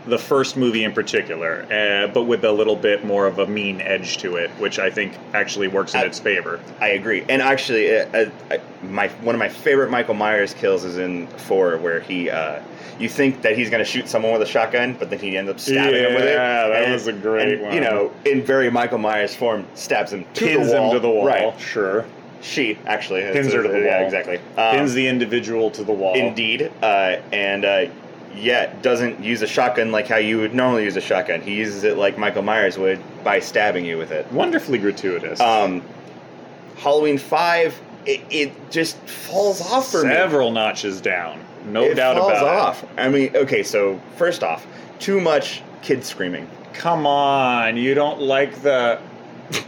the 0.08 0.18
first 0.18 0.56
movie 0.56 0.84
in 0.84 0.92
particular, 0.92 1.66
uh, 1.70 2.06
but 2.12 2.24
with 2.24 2.44
a 2.44 2.52
little 2.52 2.76
bit 2.76 3.04
more 3.04 3.26
of 3.26 3.38
a 3.38 3.46
mean 3.46 3.80
edge 3.80 4.18
to 4.18 4.36
it, 4.36 4.50
which 4.58 4.78
I 4.78 4.90
think 4.90 5.12
actually 5.34 5.68
works 5.68 5.94
in 5.94 6.00
I- 6.00 6.04
its 6.04 6.18
favor. 6.18 6.60
I 6.80 6.88
agree. 6.88 7.24
And 7.28 7.42
actually, 7.42 7.94
uh, 7.96 8.06
uh, 8.14 8.24
I- 8.50 8.60
my 8.86 9.08
one 9.22 9.34
of 9.34 9.38
my 9.38 9.48
favorite 9.48 9.90
Michael 9.90 10.14
Myers 10.14 10.54
kills 10.54 10.84
is 10.84 10.98
in 10.98 11.26
four, 11.26 11.76
where 11.78 12.00
he. 12.00 12.30
Uh, 12.30 12.60
you 12.98 13.08
think 13.08 13.42
that 13.42 13.56
he's 13.56 13.70
going 13.70 13.78
to 13.84 13.88
shoot 13.88 14.08
someone 14.08 14.32
with 14.32 14.42
a 14.42 14.46
shotgun, 14.46 14.96
but 14.98 15.08
then 15.08 15.20
he 15.20 15.36
ends 15.36 15.48
up 15.48 15.60
stabbing 15.60 15.94
him 16.02 16.14
with 16.14 16.24
it. 16.24 16.32
Yeah, 16.34 16.66
that 16.68 16.82
And- 16.84 16.92
was 16.92 17.06
a 17.06 17.12
great 17.12 17.52
and, 17.54 17.62
one. 17.62 17.72
You 17.74 17.80
know, 17.80 18.10
in 18.24 18.42
very 18.42 18.70
Michael 18.70 18.98
Myers 18.98 19.36
form, 19.36 19.66
stabs 19.74 20.12
him 20.12 20.24
to 20.34 20.44
Pins 20.44 20.72
wall. 20.72 20.88
him 20.88 20.94
to 20.94 21.00
the 21.00 21.08
wall. 21.08 21.26
Right. 21.26 21.60
Sure. 21.60 22.04
She 22.40 22.76
actually 22.86 23.22
Pins 23.22 23.52
her 23.52 23.62
to 23.62 23.68
the 23.68 23.80
yeah, 23.80 23.96
wall. 23.98 24.04
Exactly. 24.06 24.38
Um, 24.56 24.76
Pins 24.76 24.94
the 24.94 25.06
individual 25.06 25.70
to 25.72 25.84
the 25.84 25.92
wall. 25.92 26.14
Indeed, 26.14 26.70
uh, 26.82 27.16
and 27.32 27.64
yeah, 28.38 28.73
doesn't 28.83 29.23
use 29.23 29.42
a 29.42 29.47
shotgun 29.47 29.90
like 29.92 30.07
how 30.07 30.16
you 30.16 30.38
would 30.38 30.54
normally 30.54 30.85
use 30.85 30.97
a 30.97 31.00
shotgun. 31.00 31.40
He 31.40 31.54
uses 31.54 31.85
it 31.85 31.97
like 31.99 32.18
Michael 32.18 32.42
Myers 32.42 32.78
would 32.78 33.00
by 33.25 33.40
stabbing 33.40 33.85
you 33.85 33.99
with 33.99 34.11
it. 34.12 34.30
Wonderfully 34.33 34.78
gratuitous. 34.78 35.40
Um, 35.40 35.83
Halloween 36.76 37.18
Five, 37.18 37.80
it, 38.07 38.21
it 38.30 38.71
just 38.71 38.97
falls 39.09 39.61
off 39.61 39.90
for 39.90 40.04
me. 40.04 40.11
Several 40.14 40.50
notches 40.50 41.00
down. 41.00 41.45
No 41.66 41.83
it 41.85 41.95
doubt 41.95 42.16
falls 42.16 42.30
about 42.30 42.42
it. 42.42 42.47
It 42.47 42.49
falls 42.49 42.83
off. 42.85 42.99
I 42.99 43.09
mean, 43.09 43.37
okay, 43.37 43.62
so 43.62 44.00
first 44.16 44.42
off, 44.42 44.66
too 44.99 45.21
much 45.21 45.62
kids 45.83 46.07
screaming. 46.07 46.49
Come 46.73 47.07
on, 47.07 47.76
you 47.76 47.95
don't 47.95 48.21
like 48.21 48.62
the 48.62 49.00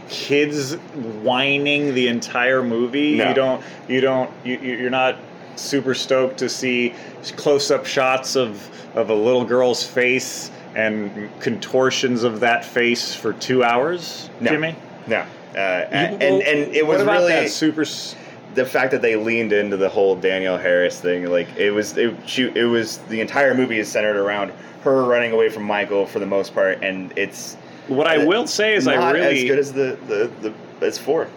kids 0.09 0.75
whining 1.23 1.93
the 1.93 2.07
entire 2.07 2.63
movie? 2.63 3.15
No. 3.17 3.27
You 3.29 3.33
don't. 3.33 3.63
You 3.89 4.01
don't. 4.01 4.31
You- 4.45 4.59
you're 4.59 4.89
not 4.89 5.17
super 5.55 5.93
stoked 5.93 6.37
to 6.39 6.49
see 6.49 6.93
close-up 7.37 7.85
shots 7.85 8.35
of 8.35 8.67
of 8.95 9.09
a 9.09 9.13
little 9.15 9.45
girl's 9.45 9.83
face 9.85 10.51
and 10.75 11.29
contortions 11.39 12.23
of 12.23 12.39
that 12.41 12.63
face 12.65 13.13
for 13.15 13.33
two 13.33 13.63
hours, 13.63 14.29
No. 14.39 14.51
Jimi. 14.51 14.75
No, 15.07 15.19
uh, 15.55 15.57
and 15.57 16.21
and 16.21 16.75
it 16.75 16.85
was 16.85 17.03
really 17.03 17.47
super. 17.47 17.81
s- 17.81 18.15
the 18.53 18.65
fact 18.65 18.91
that 18.91 19.01
they 19.01 19.15
leaned 19.15 19.53
into 19.53 19.77
the 19.77 19.87
whole 19.87 20.13
Danielle 20.15 20.57
Harris 20.57 20.99
thing, 20.99 21.25
like 21.31 21.47
it 21.57 21.71
was, 21.71 21.95
it, 21.95 22.13
she, 22.25 22.51
it 22.53 22.65
was 22.65 22.97
the 23.07 23.21
entire 23.21 23.53
movie 23.53 23.79
is 23.79 23.89
centered 23.89 24.17
around 24.17 24.51
her 24.83 25.03
running 25.05 25.31
away 25.31 25.47
from 25.47 25.63
Michael 25.63 26.05
for 26.05 26.19
the 26.19 26.25
most 26.25 26.53
part, 26.53 26.83
and 26.83 27.13
it's 27.15 27.55
What 27.87 28.07
I 28.07 28.25
will 28.25 28.45
say 28.47 28.75
is, 28.75 28.87
I 28.89 29.11
really 29.13 29.43
as 29.43 29.49
good 29.49 29.59
as 29.59 29.71
the 29.73 29.97
the, 30.41 30.51
the 30.79 30.85
as 30.85 30.97
four. 30.97 31.27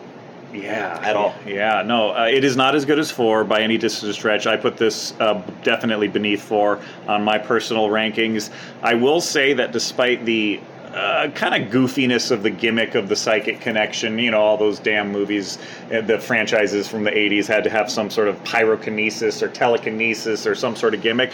Yeah, 0.54 1.00
At 1.02 1.16
all. 1.16 1.34
Yeah, 1.44 1.82
no, 1.82 2.14
uh, 2.14 2.28
it 2.30 2.44
is 2.44 2.56
not 2.56 2.76
as 2.76 2.84
good 2.84 2.98
as 2.98 3.10
four 3.10 3.42
by 3.42 3.60
any 3.60 3.76
distance 3.76 4.10
of 4.10 4.14
stretch. 4.14 4.46
I 4.46 4.56
put 4.56 4.76
this 4.76 5.12
uh, 5.18 5.42
definitely 5.64 6.06
beneath 6.06 6.42
four 6.42 6.80
on 7.08 7.24
my 7.24 7.38
personal 7.38 7.88
rankings. 7.88 8.50
I 8.82 8.94
will 8.94 9.20
say 9.20 9.52
that 9.54 9.72
despite 9.72 10.24
the 10.24 10.60
uh, 10.94 11.28
kind 11.34 11.60
of 11.60 11.72
goofiness 11.72 12.30
of 12.30 12.44
the 12.44 12.50
gimmick 12.50 12.94
of 12.94 13.08
the 13.08 13.16
psychic 13.16 13.60
connection, 13.60 14.16
you 14.16 14.30
know, 14.30 14.40
all 14.40 14.56
those 14.56 14.78
damn 14.78 15.10
movies, 15.10 15.58
uh, 15.92 16.00
the 16.02 16.20
franchises 16.20 16.86
from 16.86 17.02
the 17.02 17.10
80s 17.10 17.46
had 17.46 17.64
to 17.64 17.70
have 17.70 17.90
some 17.90 18.08
sort 18.08 18.28
of 18.28 18.36
pyrokinesis 18.44 19.42
or 19.42 19.48
telekinesis 19.48 20.46
or 20.46 20.54
some 20.54 20.76
sort 20.76 20.94
of 20.94 21.02
gimmick. 21.02 21.32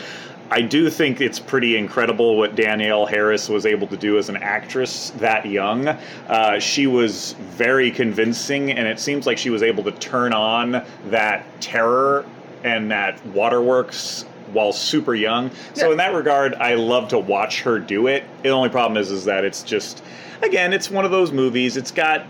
I 0.52 0.62
do 0.62 0.90
think 0.90 1.20
it's 1.20 1.38
pretty 1.38 1.76
incredible 1.76 2.36
what 2.36 2.56
Danielle 2.56 3.06
Harris 3.06 3.48
was 3.48 3.66
able 3.66 3.86
to 3.86 3.96
do 3.96 4.18
as 4.18 4.28
an 4.28 4.36
actress 4.38 5.10
that 5.18 5.46
young. 5.46 5.86
Uh, 5.86 6.58
she 6.58 6.88
was 6.88 7.34
very 7.38 7.90
convincing, 7.92 8.72
and 8.72 8.88
it 8.88 8.98
seems 8.98 9.26
like 9.26 9.38
she 9.38 9.50
was 9.50 9.62
able 9.62 9.84
to 9.84 9.92
turn 9.92 10.32
on 10.32 10.84
that 11.06 11.44
terror 11.60 12.24
and 12.64 12.90
that 12.90 13.24
waterworks 13.28 14.24
while 14.52 14.72
super 14.72 15.14
young. 15.14 15.52
So 15.74 15.86
Yeah. 15.86 15.92
in 15.92 15.96
that 15.98 16.14
regard, 16.14 16.54
I 16.56 16.74
love 16.74 17.06
to 17.08 17.18
watch 17.18 17.62
her 17.62 17.78
do 17.78 18.08
it. 18.08 18.24
The 18.42 18.48
only 18.48 18.68
problem 18.70 18.96
is 19.00 19.12
is 19.12 19.24
that 19.26 19.44
it's 19.44 19.62
just 19.62 20.02
again, 20.42 20.72
it's 20.72 20.90
one 20.90 21.04
of 21.04 21.10
those 21.12 21.30
movies. 21.30 21.76
It's 21.76 21.92
got 21.92 22.26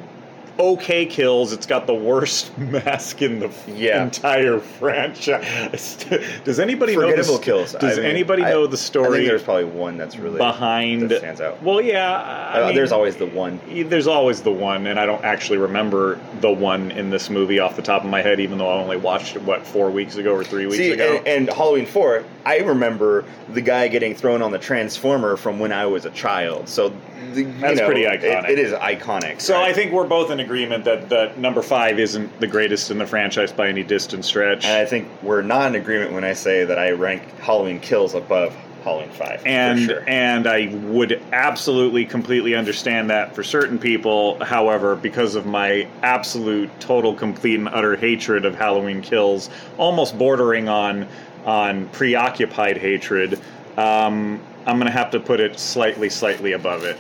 okay 0.61 1.07
kills. 1.07 1.53
It's 1.53 1.67
got 1.67 1.87
the 1.87 1.95
worst 1.95 2.57
mask 2.59 3.23
in 3.23 3.39
the 3.41 3.51
Yeah. 3.67 4.05
entire 4.05 4.59
franchise. 4.61 5.97
Does 6.45 6.61
anybody 6.61 6.95
know 6.97 7.03
the, 7.03 7.11
Forgettable 7.13 7.39
kills. 7.39 7.73
Does 7.73 7.99
I 7.99 8.03
mean, 8.03 8.11
anybody 8.11 8.45
I- 8.45 8.51
know 8.51 8.67
the 8.67 8.77
I 8.77 8.81
story 8.81 9.19
think 9.19 9.29
there's 9.29 9.43
probably 9.43 9.65
one 9.65 9.97
that's 9.97 10.17
really 10.17 10.39
behind? 10.39 11.11
that 11.11 11.19
stands 11.19 11.41
out. 11.41 11.63
Well, 11.63 11.81
yeah. 11.81 12.51
I 12.55 12.61
Uh, 12.63 12.67
mean, 12.67 12.75
there's 12.75 12.93
always 12.93 13.17
the 13.17 13.27
one. 13.27 13.61
there's 13.69 14.07
always 14.07 14.43
the 14.43 14.51
one, 14.53 14.87
and 14.87 14.99
I 15.01 15.07
don't 15.07 15.25
actually 15.25 15.59
remember 15.59 16.19
the 16.41 16.51
one 16.51 16.91
in 16.93 17.11
this 17.11 17.31
movie 17.31 17.59
off 17.59 17.77
the 17.77 17.83
top 17.83 18.05
of 18.05 18.11
my 18.11 18.23
head, 18.23 18.41
even 18.41 18.59
though 18.59 18.69
I 18.69 18.75
only 18.81 18.97
watched 18.97 19.37
it 19.37 19.43
what 19.43 19.67
four 19.67 19.91
weeks 19.91 20.17
ago 20.17 20.33
or 20.35 20.45
three 20.45 20.67
weeks 20.67 20.79
See, 20.79 20.93
ago. 20.93 21.17
and, 21.19 21.27
and 21.29 21.51
Halloween 21.51 21.87
Four, 21.87 22.25
I 22.45 22.59
remember 22.59 23.25
the 23.49 23.61
guy 23.61 23.89
getting 23.89 24.15
thrown 24.15 24.43
on 24.43 24.51
the 24.53 24.59
transformer 24.59 25.37
from 25.37 25.59
when 25.59 25.73
I 25.73 25.87
was 25.87 26.05
a 26.05 26.11
child. 26.11 26.69
So 26.69 26.93
the, 27.33 27.45
That's 27.45 27.79
know, 27.79 27.87
pretty 27.87 28.05
it- 28.05 28.21
iconic. 28.21 28.49
it 28.51 28.59
is 28.59 28.73
iconic. 28.73 29.41
so 29.41 29.55
right? 29.55 29.69
I 29.69 29.73
think 29.73 29.93
we're 29.93 30.07
both 30.07 30.31
in 30.31 30.41
agreement 30.51 30.85
that, 30.85 31.09
that 31.09 31.39
number 31.39 31.63
five 31.63 32.01
isn't 32.01 32.41
the 32.41 32.47
greatest 32.47 32.91
in 32.91 32.99
the 32.99 33.07
franchise 33.07 33.53
by 33.53 33.69
any 33.69 33.85
distant 33.85 34.25
stretch. 34.25 34.65
and 34.65 34.77
I 34.77 34.85
think 34.85 35.07
we're 35.23 35.43
not 35.43 35.69
in 35.69 35.81
agreement 35.81 36.13
when 36.13 36.25
I 36.25 36.33
say 36.33 36.65
that 36.65 36.77
I 36.77 36.91
rank 36.91 37.23
Halloween 37.39 37.79
Kills 37.79 38.15
above 38.15 38.53
Halloween 38.83 39.11
Five. 39.11 39.43
and 39.47 39.79
sure. 39.79 40.03
and 40.09 40.49
I 40.49 40.75
would 40.87 41.23
absolutely 41.33 42.05
completely 42.05 42.57
understand 42.57 43.11
that 43.11 43.33
for 43.33 43.45
certain 43.45 43.79
people. 43.79 44.43
However, 44.43 44.97
because 44.97 45.37
of 45.37 45.47
my 45.47 45.87
absolute 46.03 46.69
total 46.81 47.15
complete 47.15 47.61
and 47.61 47.69
utter 47.69 47.95
hatred 47.95 48.45
of 48.45 48.57
Halloween 48.57 49.03
Kills, 49.03 49.51
almost 49.79 50.19
bordering 50.19 50.69
on 50.69 51.07
on 51.45 51.89
preoccupied 51.91 52.77
hatred, 52.77 53.35
um, 53.77 54.41
I'm 54.67 54.79
gonna 54.79 54.91
have 54.91 55.13
to 55.13 55.21
put 55.21 55.39
it 55.39 55.61
slightly 55.61 56.11
slightly 56.11 56.53
above 56.53 56.83
it. 56.83 56.99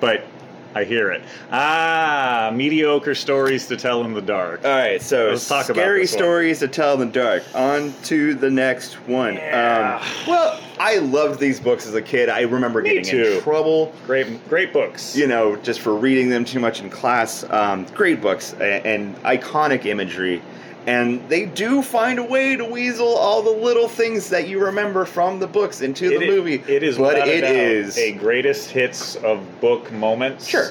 But 0.00 0.26
I 0.74 0.84
hear 0.84 1.10
it. 1.10 1.22
Ah, 1.50 2.50
mediocre 2.54 3.14
stories 3.14 3.66
to 3.66 3.76
tell 3.76 4.04
in 4.04 4.14
the 4.14 4.22
dark. 4.22 4.64
All 4.64 4.70
right, 4.70 5.02
so 5.02 5.30
Let's 5.30 5.48
talk 5.48 5.66
about 5.68 5.80
scary 5.80 6.02
this 6.02 6.12
one. 6.12 6.18
stories 6.18 6.58
to 6.60 6.68
tell 6.68 6.94
in 6.94 7.08
the 7.08 7.12
dark. 7.20 7.42
On 7.54 7.92
to 8.04 8.34
the 8.34 8.50
next 8.50 8.94
one. 9.08 9.34
Yeah. 9.34 10.00
Um, 10.00 10.26
well, 10.30 10.60
I 10.78 10.98
loved 10.98 11.40
these 11.40 11.58
books 11.58 11.86
as 11.86 11.94
a 11.96 12.02
kid. 12.02 12.28
I 12.28 12.42
remember 12.42 12.82
Me 12.82 12.90
getting 12.90 13.04
too. 13.04 13.32
in 13.38 13.42
trouble, 13.42 13.92
Great, 14.06 14.48
great 14.48 14.72
books. 14.72 15.16
you 15.16 15.26
know, 15.26 15.56
just 15.56 15.80
for 15.80 15.94
reading 15.94 16.30
them 16.30 16.44
too 16.44 16.60
much 16.60 16.80
in 16.80 16.88
class. 16.88 17.44
Um, 17.50 17.84
great 17.94 18.20
books 18.20 18.52
and, 18.54 18.86
and 18.86 19.16
iconic 19.24 19.86
imagery. 19.86 20.40
And 20.86 21.28
they 21.28 21.44
do 21.44 21.82
find 21.82 22.18
a 22.18 22.22
way 22.22 22.56
to 22.56 22.64
weasel 22.64 23.06
all 23.08 23.42
the 23.42 23.50
little 23.50 23.86
things 23.88 24.30
that 24.30 24.48
you 24.48 24.64
remember 24.64 25.04
from 25.04 25.38
the 25.38 25.46
books 25.46 25.82
into 25.82 26.08
the 26.08 26.16
It 26.16 26.22
i- 26.22 26.26
movie. 26.26 26.62
It 26.66 26.82
is, 26.82 26.96
but 26.96 27.16
a 27.16 27.24
is 27.26 27.98
a 27.98 28.12
greatest 28.12 28.70
hits 28.70 29.16
of 29.16 29.60
book 29.60 29.92
moments. 29.92 30.46
sure. 30.48 30.70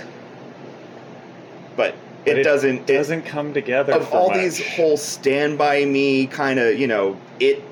But 1.76 1.96
But 2.26 2.38
it, 2.40 2.44
doesn't. 2.44 2.78
It 2.80 2.90
it- 2.90 2.98
doesn't 2.98 3.26
come 3.26 3.54
together. 3.54 3.94
of 3.94 4.10
for 4.10 4.18
all 4.18 4.28
much. 4.30 4.38
these 4.40 4.68
whole 4.76 4.98
stand 4.98 5.58
by 5.58 5.86
me 5.86 6.26
kind 6.28 6.60
of 6.60 6.78
you 6.80 6.88
know 6.88 7.16
it 7.40 7.64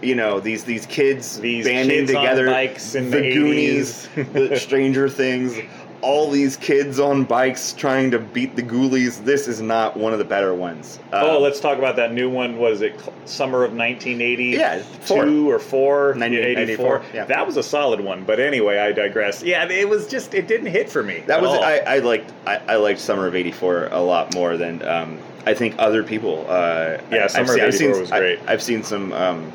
you 0.00 0.14
know 0.14 0.40
these 0.40 0.64
these 0.64 0.86
kids 0.86 1.38
These 1.40 1.66
banding 1.66 2.06
kids 2.06 2.12
together 2.12 2.46
the, 2.46 3.00
the 3.00 3.30
goonies 3.34 4.08
the 4.32 4.56
stranger 4.58 5.08
things 5.10 5.58
all 6.02 6.30
these 6.30 6.56
kids 6.56 6.98
on 6.98 7.24
bikes 7.24 7.72
trying 7.74 8.10
to 8.10 8.18
beat 8.18 8.56
the 8.56 8.62
ghoulies 8.62 9.22
this 9.24 9.46
is 9.46 9.60
not 9.60 9.96
one 9.96 10.12
of 10.12 10.18
the 10.18 10.24
better 10.24 10.54
ones 10.54 10.98
Oh, 11.12 11.36
Um, 11.36 11.42
let's 11.42 11.60
talk 11.60 11.76
about 11.78 11.96
that 11.96 12.12
new 12.12 12.30
one. 12.30 12.56
Was 12.58 12.80
it 12.82 12.98
summer 13.24 13.64
of 13.64 13.72
1980? 13.72 14.44
Yeah, 14.44 14.78
four. 14.82 15.24
two 15.24 15.50
or 15.50 15.58
four? 15.58 16.14
1984, 16.14 17.02
yeah. 17.12 17.24
That 17.24 17.44
was 17.46 17.56
a 17.56 17.62
solid 17.62 18.00
one. 18.00 18.22
But 18.24 18.38
anyway, 18.40 18.78
I 18.78 18.92
digress. 18.92 19.42
Yeah, 19.42 19.68
it 19.68 19.88
was 19.88 20.06
just 20.06 20.34
it 20.34 20.46
didn't 20.46 20.68
hit 20.68 20.88
for 20.88 21.02
me. 21.02 21.20
that 21.26 21.38
at 21.38 21.42
was. 21.42 21.58
I, 21.58 21.78
I 21.78 21.98
liked 21.98 22.32
I, 22.46 22.56
I 22.68 22.76
liked 22.76 23.00
summer 23.00 23.26
of 23.26 23.34
84 23.34 23.88
a 23.90 24.00
lot 24.00 24.34
more 24.34 24.56
than 24.56 24.82
um, 24.86 25.18
i 25.46 25.54
think 25.54 25.74
other 25.78 26.02
people 26.04 26.46
uh, 26.48 26.98
Yeah, 27.10 27.24
I- 27.24 27.26
Summer 27.26 27.54
I've 27.60 27.68
of 27.68 27.74
seen, 27.74 27.90
84 27.90 27.94
I've 27.94 28.00
was 28.00 28.10
great. 28.10 28.38
I, 28.46 28.50
have 28.52 28.62
seen 28.62 28.82
some 28.84 29.12
um, 29.12 29.52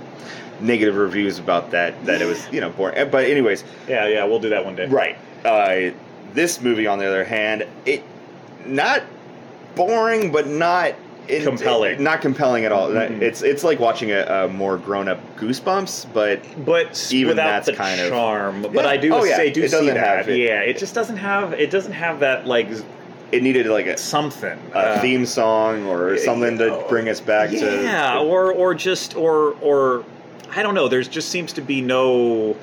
negative 0.60 0.96
reviews 0.98 1.40
about 1.40 1.72
that 1.72 2.06
that 2.06 2.22
it 2.22 2.26
was 2.26 2.46
you 2.52 2.60
know 2.62 2.70
boring 2.72 3.10
but 3.10 3.26
anyways 3.26 3.64
yeah, 3.88 4.08
yeah. 4.08 4.24
We'll 4.26 4.40
do 4.40 4.50
that 4.50 4.66
one 4.66 4.76
day. 4.76 4.88
Right. 4.88 5.18
Uh, 5.46 5.92
this 6.36 6.62
movie, 6.62 6.86
on 6.88 7.00
the 7.00 7.06
other 7.08 7.24
hand, 7.24 7.66
it 7.86 8.04
not 8.66 9.02
boring, 9.76 10.32
but 10.32 10.48
not 10.48 10.94
in- 11.28 11.44
Compelling. 11.44 12.04
Not 12.04 12.22
compelling 12.22 12.66
at 12.66 12.72
all. 12.72 12.90
Mhm. 12.90 13.22
It's 13.22 13.42
it's 13.42 13.64
like 13.64 13.80
watching 13.80 14.12
a, 14.12 14.22
a 14.22 14.48
more 14.48 14.78
grown 14.78 15.08
up 15.08 15.20
Goosebumps, 15.38 16.08
but 16.14 16.40
But 16.64 17.10
Even 17.12 17.30
without 17.30 17.46
that's 17.46 17.66
the 17.66 17.74
kind 17.74 18.00
of- 18.00 18.10
charm. 18.10 18.62
But 18.62 18.74
Yeah. 18.74 18.88
I 18.88 18.98
do 18.98 19.14
Oh, 19.14 19.24
yeah. 19.24 19.36
say 19.38 19.50
do 19.50 19.64
It 19.64 19.72
see 19.72 19.88
that. 19.88 19.98
have 19.98 20.30
it. 20.30 20.38
Yeah, 20.38 20.60
it 20.62 20.78
just 20.78 20.94
doesn't 20.94 21.18
have 21.18 21.54
it 21.54 21.72
doesn't 21.72 21.94
have 21.94 22.20
that 22.20 22.46
like 22.46 22.68
it 23.32 23.42
needed 23.42 23.66
like 23.66 23.88
a, 23.88 23.98
something. 23.98 24.58
a 24.76 24.78
Uh, 24.78 25.00
theme 25.00 25.26
song 25.26 25.88
or 25.88 26.16
something 26.18 26.60
to 26.60 26.84
bring 26.90 27.10
us 27.10 27.20
back 27.20 27.50
to. 27.50 27.56
yeah, 27.84 28.20
or 28.20 28.52
or 28.54 28.76
just 28.76 29.16
or 29.18 29.56
or 29.62 30.04
I 30.56 30.62
don't 30.62 30.76
know. 30.76 30.88
There's 30.88 31.08
just 31.08 31.30
seems 31.30 31.54
to 31.54 31.62
be 31.62 31.82
no 31.82 32.56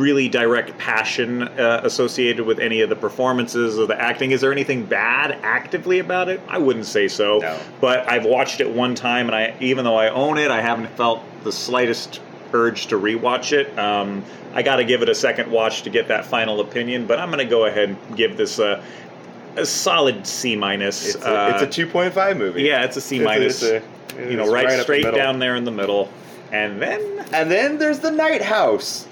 really 0.00 0.28
direct 0.28 0.76
passion 0.78 1.42
uh, 1.42 1.82
associated 1.84 2.46
with 2.46 2.58
any 2.58 2.80
of 2.80 2.88
the 2.88 2.96
performances 2.96 3.78
or 3.78 3.86
the 3.86 4.00
acting. 4.00 4.30
Is 4.30 4.40
there 4.40 4.52
anything 4.52 4.86
bad 4.86 5.38
actively 5.42 5.98
about 5.98 6.28
it? 6.28 6.40
I 6.48 6.58
wouldn't 6.58 6.86
say 6.86 7.06
so. 7.08 7.38
No. 7.38 7.58
But 7.80 8.10
I've 8.10 8.24
watched 8.24 8.60
it 8.60 8.70
one 8.70 8.94
time, 8.94 9.26
and 9.26 9.34
I 9.36 9.54
even 9.60 9.84
though 9.84 9.96
I 9.96 10.08
own 10.08 10.38
it, 10.38 10.50
I 10.50 10.60
haven't 10.60 10.88
felt 10.96 11.22
the 11.44 11.52
slightest 11.52 12.20
urge 12.52 12.86
to 12.88 12.96
rewatch 12.96 13.52
it. 13.52 13.78
Um, 13.78 14.24
I 14.52 14.62
got 14.62 14.76
to 14.76 14.84
give 14.84 15.02
it 15.02 15.08
a 15.08 15.14
second 15.14 15.50
watch 15.50 15.82
to 15.82 15.90
get 15.90 16.08
that 16.08 16.24
final 16.26 16.60
opinion. 16.60 17.06
But 17.06 17.20
I'm 17.20 17.30
going 17.30 17.38
to 17.38 17.50
go 17.50 17.66
ahead 17.66 17.90
and 17.90 18.16
give 18.16 18.36
this 18.36 18.58
a, 18.58 18.82
a 19.56 19.64
solid 19.66 20.26
C 20.26 20.56
minus. 20.56 21.14
It's 21.14 21.24
a, 21.24 21.50
it's 21.54 21.62
a 21.62 21.66
two 21.66 21.86
point 21.86 22.12
five 22.14 22.36
movie. 22.36 22.62
Yeah, 22.62 22.84
it's 22.84 22.96
a 22.96 23.00
C 23.00 23.20
minus. 23.20 23.62
you 23.62 24.36
know, 24.36 24.50
right, 24.50 24.66
right 24.66 24.76
the 24.76 24.82
straight 24.82 25.14
down 25.14 25.38
there 25.38 25.54
in 25.54 25.64
the 25.64 25.70
middle, 25.70 26.10
and 26.50 26.82
then 26.82 27.20
And 27.32 27.50
then 27.50 27.78
there's 27.78 28.00
the 28.00 28.10
Night 28.10 28.42
House, 28.42 29.06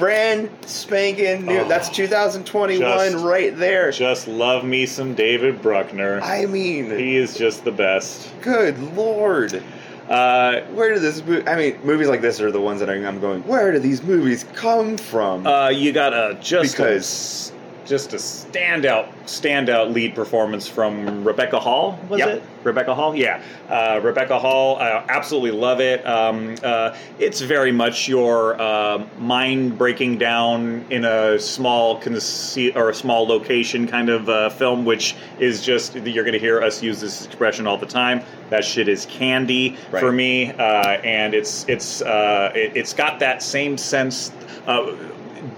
brand 0.00 0.50
spanking 0.66 1.46
new. 1.46 1.58
Oh, 1.60 1.68
That's 1.68 1.88
2021 1.90 2.80
just- 3.12 3.24
right 3.24 3.56
there. 3.56 3.92
just 3.92 4.26
love 4.26 4.64
me 4.64 4.86
some 4.86 5.14
David 5.14 5.62
Bruckner. 5.62 6.20
I 6.22 6.46
mean, 6.46 6.90
he 6.90 7.16
is 7.16 7.36
just 7.36 7.64
the 7.64 7.70
best. 7.70 8.32
good 8.40 8.76
lord. 8.96 9.62
Uh, 10.08 10.62
Where 10.74 10.92
did 10.94 11.02
this? 11.02 11.22
I 11.46 11.54
mean, 11.54 11.78
movies 11.84 12.08
like 12.08 12.20
this 12.20 12.40
are 12.40 12.50
the 12.50 12.60
ones 12.60 12.80
that 12.80 12.90
I'm 12.90 13.06
I'm 13.06 13.20
going. 13.20 13.42
Where 13.46 13.70
do 13.70 13.78
these 13.78 14.02
movies 14.02 14.44
come 14.54 14.96
from? 14.96 15.46
uh, 15.46 15.68
you 15.68 15.92
got 15.92 16.12
a 16.12 16.36
just 16.40 16.76
Because- 16.76 17.52
just 17.90 18.12
a 18.12 18.16
standout 18.18 19.08
standout 19.26 19.92
lead 19.92 20.14
performance 20.14 20.68
from 20.68 21.24
Rebecca 21.24 21.58
Hall. 21.58 21.98
Was 22.08 22.20
Yep. 22.20 22.28
it 22.28 22.42
Rebecca 22.62 22.94
Hall? 22.94 23.16
Yeah, 23.16 23.40
uh, 23.68 23.98
Rebecca 24.00 24.38
Hall. 24.38 24.76
I 24.76 25.02
absolutely 25.08 25.50
love 25.50 25.80
it. 25.80 26.06
Um, 26.06 26.54
uh, 26.62 26.94
it's 27.18 27.40
very 27.40 27.72
much 27.72 28.06
your 28.06 28.60
uh, 28.62 29.02
mind 29.18 29.76
breaking 29.76 30.18
down 30.18 30.84
in 30.90 31.04
a 31.04 31.36
small 31.40 32.00
conce- 32.00 32.76
or 32.76 32.90
a 32.90 32.94
small 32.94 33.26
location 33.26 33.88
kind 33.88 34.08
of 34.08 34.28
uh, 34.28 34.50
film, 34.50 34.84
which 34.84 35.16
is 35.40 35.60
just 35.60 35.96
you're 35.96 36.22
going 36.24 36.32
to 36.34 36.38
hear 36.38 36.62
us 36.62 36.80
use 36.84 37.00
this 37.00 37.26
expression 37.26 37.66
all 37.66 37.76
the 37.76 37.86
time. 37.86 38.22
That 38.50 38.64
shit 38.64 38.86
is 38.86 39.04
candy 39.06 39.76
Right. 39.90 40.00
for 40.00 40.12
me, 40.12 40.52
uh, 40.52 40.62
and 41.02 41.34
it's 41.34 41.64
it's 41.68 42.02
uh, 42.02 42.52
it, 42.54 42.70
it's 42.76 42.94
got 42.94 43.18
that 43.18 43.42
same 43.42 43.76
sense. 43.76 44.30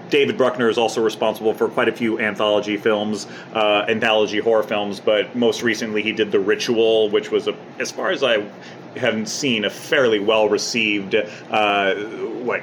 David 0.09 0.37
Bruckner 0.37 0.69
is 0.69 0.77
also 0.77 1.01
responsible 1.01 1.53
for 1.53 1.67
quite 1.67 1.89
a 1.89 1.91
few 1.91 2.19
anthology 2.19 2.77
films, 2.77 3.27
uh, 3.53 3.85
anthology 3.87 4.39
horror 4.39 4.63
films, 4.63 4.99
but 4.99 5.35
most 5.35 5.63
recently 5.63 6.01
he 6.01 6.11
did 6.11 6.31
The 6.31 6.39
Ritual, 6.39 7.09
which 7.09 7.31
was, 7.31 7.47
a, 7.47 7.55
as 7.79 7.91
far 7.91 8.11
as 8.11 8.23
I 8.23 8.45
have 8.97 9.27
seen, 9.27 9.65
a 9.65 9.69
fairly 9.69 10.19
well 10.19 10.49
received, 10.49 11.15
uh, 11.15 11.95
what, 11.95 12.61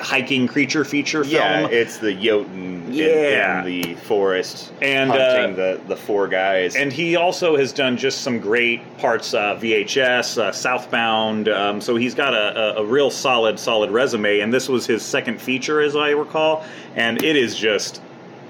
hiking 0.00 0.46
creature 0.46 0.84
feature 0.84 1.22
film. 1.22 1.34
yeah, 1.34 1.66
it's 1.68 1.98
the 1.98 2.14
Jotun 2.14 2.86
Yeah. 2.90 3.60
in, 3.62 3.66
in 3.72 3.82
the 3.82 3.94
forest 3.96 4.72
And, 4.80 5.10
hunting 5.10 5.52
uh, 5.52 5.56
the 5.56 5.80
the 5.88 5.96
four 5.96 6.28
guys. 6.28 6.76
And 6.76 6.90
he 6.92 7.16
also 7.16 7.56
has 7.56 7.72
done 7.74 7.98
just 7.98 8.22
some 8.22 8.38
great 8.40 8.80
parts, 8.96 9.34
uh, 9.34 9.56
VHS, 9.56 10.38
uh, 10.38 10.52
Southbound. 10.52 11.48
Um, 11.50 11.80
so 11.82 11.94
he's 11.96 12.14
got 12.14 12.32
a, 12.32 12.78
a, 12.78 12.82
a 12.82 12.86
real 12.86 13.10
solid, 13.10 13.58
solid 13.58 13.90
resume. 13.90 14.40
And 14.40 14.52
this 14.52 14.66
was 14.68 14.86
his 14.86 15.02
second 15.02 15.42
feature, 15.42 15.80
as 15.82 15.94
I 15.94 16.10
recall. 16.10 16.64
And 16.94 17.22
it 17.22 17.36
is 17.36 17.54
just, 17.54 18.00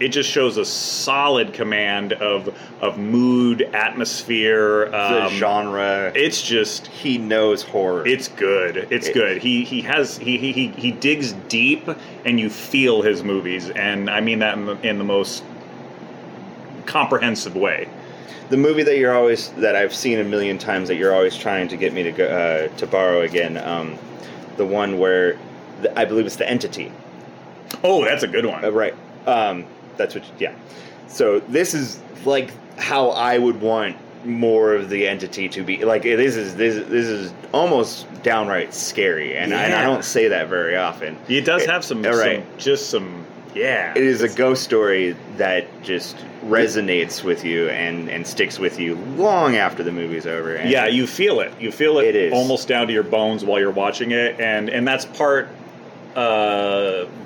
it 0.00 0.08
just 0.08 0.30
shows 0.30 0.56
a 0.58 0.64
solid 0.64 1.52
command 1.52 2.12
of 2.14 2.54
of 2.80 2.98
mood, 2.98 3.62
atmosphere. 3.62 4.94
Um, 4.94 5.30
genre. 5.32 6.12
It's 6.14 6.42
just, 6.42 6.86
he 6.88 7.16
knows 7.18 7.62
horror. 7.62 8.06
it's 8.06 8.28
good. 8.28 8.88
It's 8.90 9.08
It- 9.08 9.14
good. 9.14 9.38
He 9.42 9.64
he 9.64 9.80
has 9.82 10.18
he, 10.18 10.36
he 10.38 10.52
he 10.52 10.68
he 10.68 10.90
digs 10.92 11.32
deep, 11.48 11.88
and 12.24 12.38
you 12.38 12.50
feel 12.50 13.02
his 13.02 13.22
movies. 13.24 13.70
And 13.70 14.10
I 14.10 14.20
mean 14.20 14.40
that 14.40 14.56
in 14.58 14.66
the, 14.66 14.76
in 14.88 14.98
the 14.98 15.04
most 15.04 15.42
comprehensive 16.86 17.56
way. 17.56 17.88
the 18.50 18.56
movie 18.56 18.82
that 18.84 18.96
you're 18.98 19.14
always 19.14 19.50
that 19.52 19.74
I've 19.74 19.94
seen 19.94 20.18
a 20.20 20.24
million 20.24 20.56
times 20.58 20.88
that 20.88 20.94
you're 20.96 21.12
always 21.14 21.36
trying 21.36 21.66
to 21.68 21.76
get 21.76 21.92
me 21.92 22.02
to 22.04 22.12
go 22.12 22.26
uh, 22.26 22.76
to 22.76 22.86
borrow 22.86 23.22
again. 23.22 23.56
Um, 23.56 23.98
the 24.56 24.64
one 24.66 24.98
where 24.98 25.36
the, 25.82 25.98
I 25.98 26.04
believe 26.04 26.26
it's 26.26 26.36
the 26.36 26.48
entity. 26.48 26.92
Oh, 27.82 28.04
that's 28.04 28.22
a 28.22 28.28
good 28.28 28.46
one. 28.46 28.64
Uh, 28.64 28.70
right. 28.70 28.94
Um, 29.26 29.64
that's 29.96 30.14
what. 30.14 30.24
You, 30.24 30.30
Yeah. 30.38 30.54
So 31.08 31.40
this 31.40 31.74
is 31.74 32.00
like 32.24 32.50
how 32.78 33.10
I 33.10 33.38
would 33.38 33.60
want 33.60 33.96
more 34.24 34.74
of 34.74 34.88
the 34.90 35.06
entity 35.06 35.48
to 35.50 35.62
be. 35.62 35.84
Like 35.84 36.02
this 36.02 36.34
is 36.36 36.56
this 36.56 36.74
this 36.88 37.06
is 37.06 37.32
almost 37.52 38.06
downright 38.22 38.74
scary, 38.74 39.36
and, 39.36 39.54
I, 39.54 39.62
and 39.64 39.74
I 39.74 39.84
don't 39.84 40.04
say 40.04 40.28
that 40.28 40.48
very 40.48 40.76
often. 40.76 41.16
It 41.28 41.44
does 41.44 41.62
It- 41.62 41.70
have 41.70 41.84
some, 41.84 42.02
right. 42.02 42.42
some 42.42 42.58
just 42.58 42.90
some 42.90 43.24
yeah. 43.54 43.92
It 43.96 44.02
is 44.02 44.20
a 44.22 44.28
ghost 44.28 44.64
story 44.64 45.16
that 45.38 45.64
just 45.82 46.16
resonates 46.44 47.22
with 47.24 47.44
you 47.44 47.68
and 47.70 48.10
and 48.10 48.26
sticks 48.26 48.58
with 48.58 48.78
you 48.80 48.96
long 49.16 49.56
after 49.56 49.82
the 49.82 49.92
movie's 49.92 50.26
over. 50.26 50.54
And 50.56 50.68
yeah, 50.70 50.86
you 50.86 51.06
feel 51.06 51.40
it. 51.40 51.52
You 51.60 51.70
feel 51.72 51.98
it, 51.98 52.06
It 52.08 52.16
is. 52.16 52.32
almost 52.32 52.66
down 52.68 52.86
to 52.88 52.92
your 52.92 53.02
bones 53.04 53.44
while 53.44 53.58
you're 53.60 53.70
watching 53.70 54.10
it, 54.10 54.38
and 54.40 54.68
and 54.68 54.86
that's 54.86 55.04
part 55.06 55.48
uh, 56.16 56.20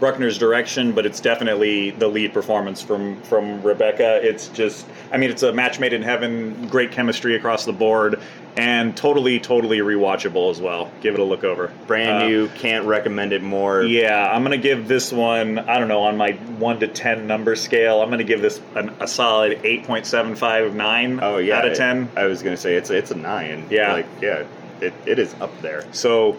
Bruckner's 0.01 0.39
direction, 0.39 0.93
but 0.93 1.05
it's 1.07 1.21
definitely 1.21 1.91
the 1.91 2.09
lead 2.09 2.33
performance 2.33 2.81
from 2.81 3.21
from 3.23 3.63
Rebecca. 3.63 4.27
It's 4.27 4.49
just, 4.49 4.87
I 5.13 5.19
mean, 5.19 5.31
it's 5.31 5.43
a 5.43 5.53
match 5.53 5.79
made 5.79 5.93
in 5.93 6.03
heaven. 6.03 6.67
Great 6.69 6.91
chemistry 6.91 7.37
across 7.37 7.67
the 7.67 7.73
board, 7.73 8.19
and 8.57 8.97
totally, 8.97 9.39
totally 9.39 9.79
rewatchable 9.79 10.51
as 10.51 10.61
well. 10.61 10.91
Give 11.03 11.15
it 11.15 11.21
a 11.21 11.25
look 11.25 11.45
over. 11.45 11.71
brand 11.87 12.23
Uh, 12.23 12.27
new. 12.29 12.49
Can't 12.49 12.87
recommend 12.87 13.33
it 13.35 13.43
more. 13.43 13.83
Yeah, 13.83 14.31
I'm 14.33 14.43
gonna 14.43 14.57
give 14.57 14.89
this 14.89 15.13
one. 15.13 15.59
I 15.59 15.79
don't 15.79 15.89
know 15.89 16.01
on 16.01 16.17
my 16.17 16.33
one 16.59 16.81
to 16.81 16.89
ten 16.89 17.27
number 17.27 17.55
scale. 17.55 18.01
I'm 18.01 18.09
gonna 18.11 18.25
give 18.25 18.41
this 18.41 18.61
an, 18.75 18.89
a 19.01 19.07
solid 19.07 19.61
eight 19.65 19.85
point 19.85 20.07
seven 20.07 20.35
five 20.35 20.75
nine. 20.75 21.21
Oh 21.23 21.37
yeah. 21.37 21.59
out 21.59 21.69
of 21.69 21.77
ten. 21.77 22.09
I 22.17 22.25
was 22.25 22.43
gonna 22.43 22.57
say 22.57 22.75
it's 22.75 22.89
it's 22.91 23.11
a 23.11 23.17
nine. 23.17 23.67
Yeah. 23.71 23.93
Like 23.93 24.07
yeah, 24.23 24.45
it, 24.81 24.95
it 25.05 25.19
is 25.19 25.35
up 25.43 25.61
there. 25.61 25.85
So 25.93 26.37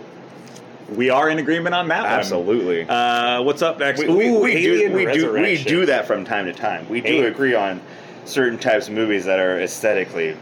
we 0.95 1.09
are 1.09 1.29
in 1.29 1.39
agreement 1.39 1.73
on 1.75 1.87
that 1.89 2.03
one. 2.03 2.11
Absolutely. 2.11 2.85
Uh, 2.87 3.41
what's 3.41 3.61
up 3.61 3.79
next? 3.79 3.99
we, 3.99 4.07
we, 4.07 4.27
Ooh, 4.27 4.39
we 4.41 4.53
do 4.61 4.73
Alien 4.73 4.93
we 4.93 5.05
do 5.11 5.31
we 5.33 5.63
do 5.63 5.85
that 5.85 6.05
from 6.05 6.25
time 6.25 6.45
to 6.45 6.53
time. 6.53 6.87
We 6.89 7.01
do 7.01 7.07
Hey. 7.07 7.23
agree 7.25 7.53
on 7.55 7.81
certain 8.25 8.59
types 8.59 8.87
of 8.87 8.93
movies 8.93 9.25
that 9.25 9.39
are 9.39 9.59
aesthetically 9.59 10.37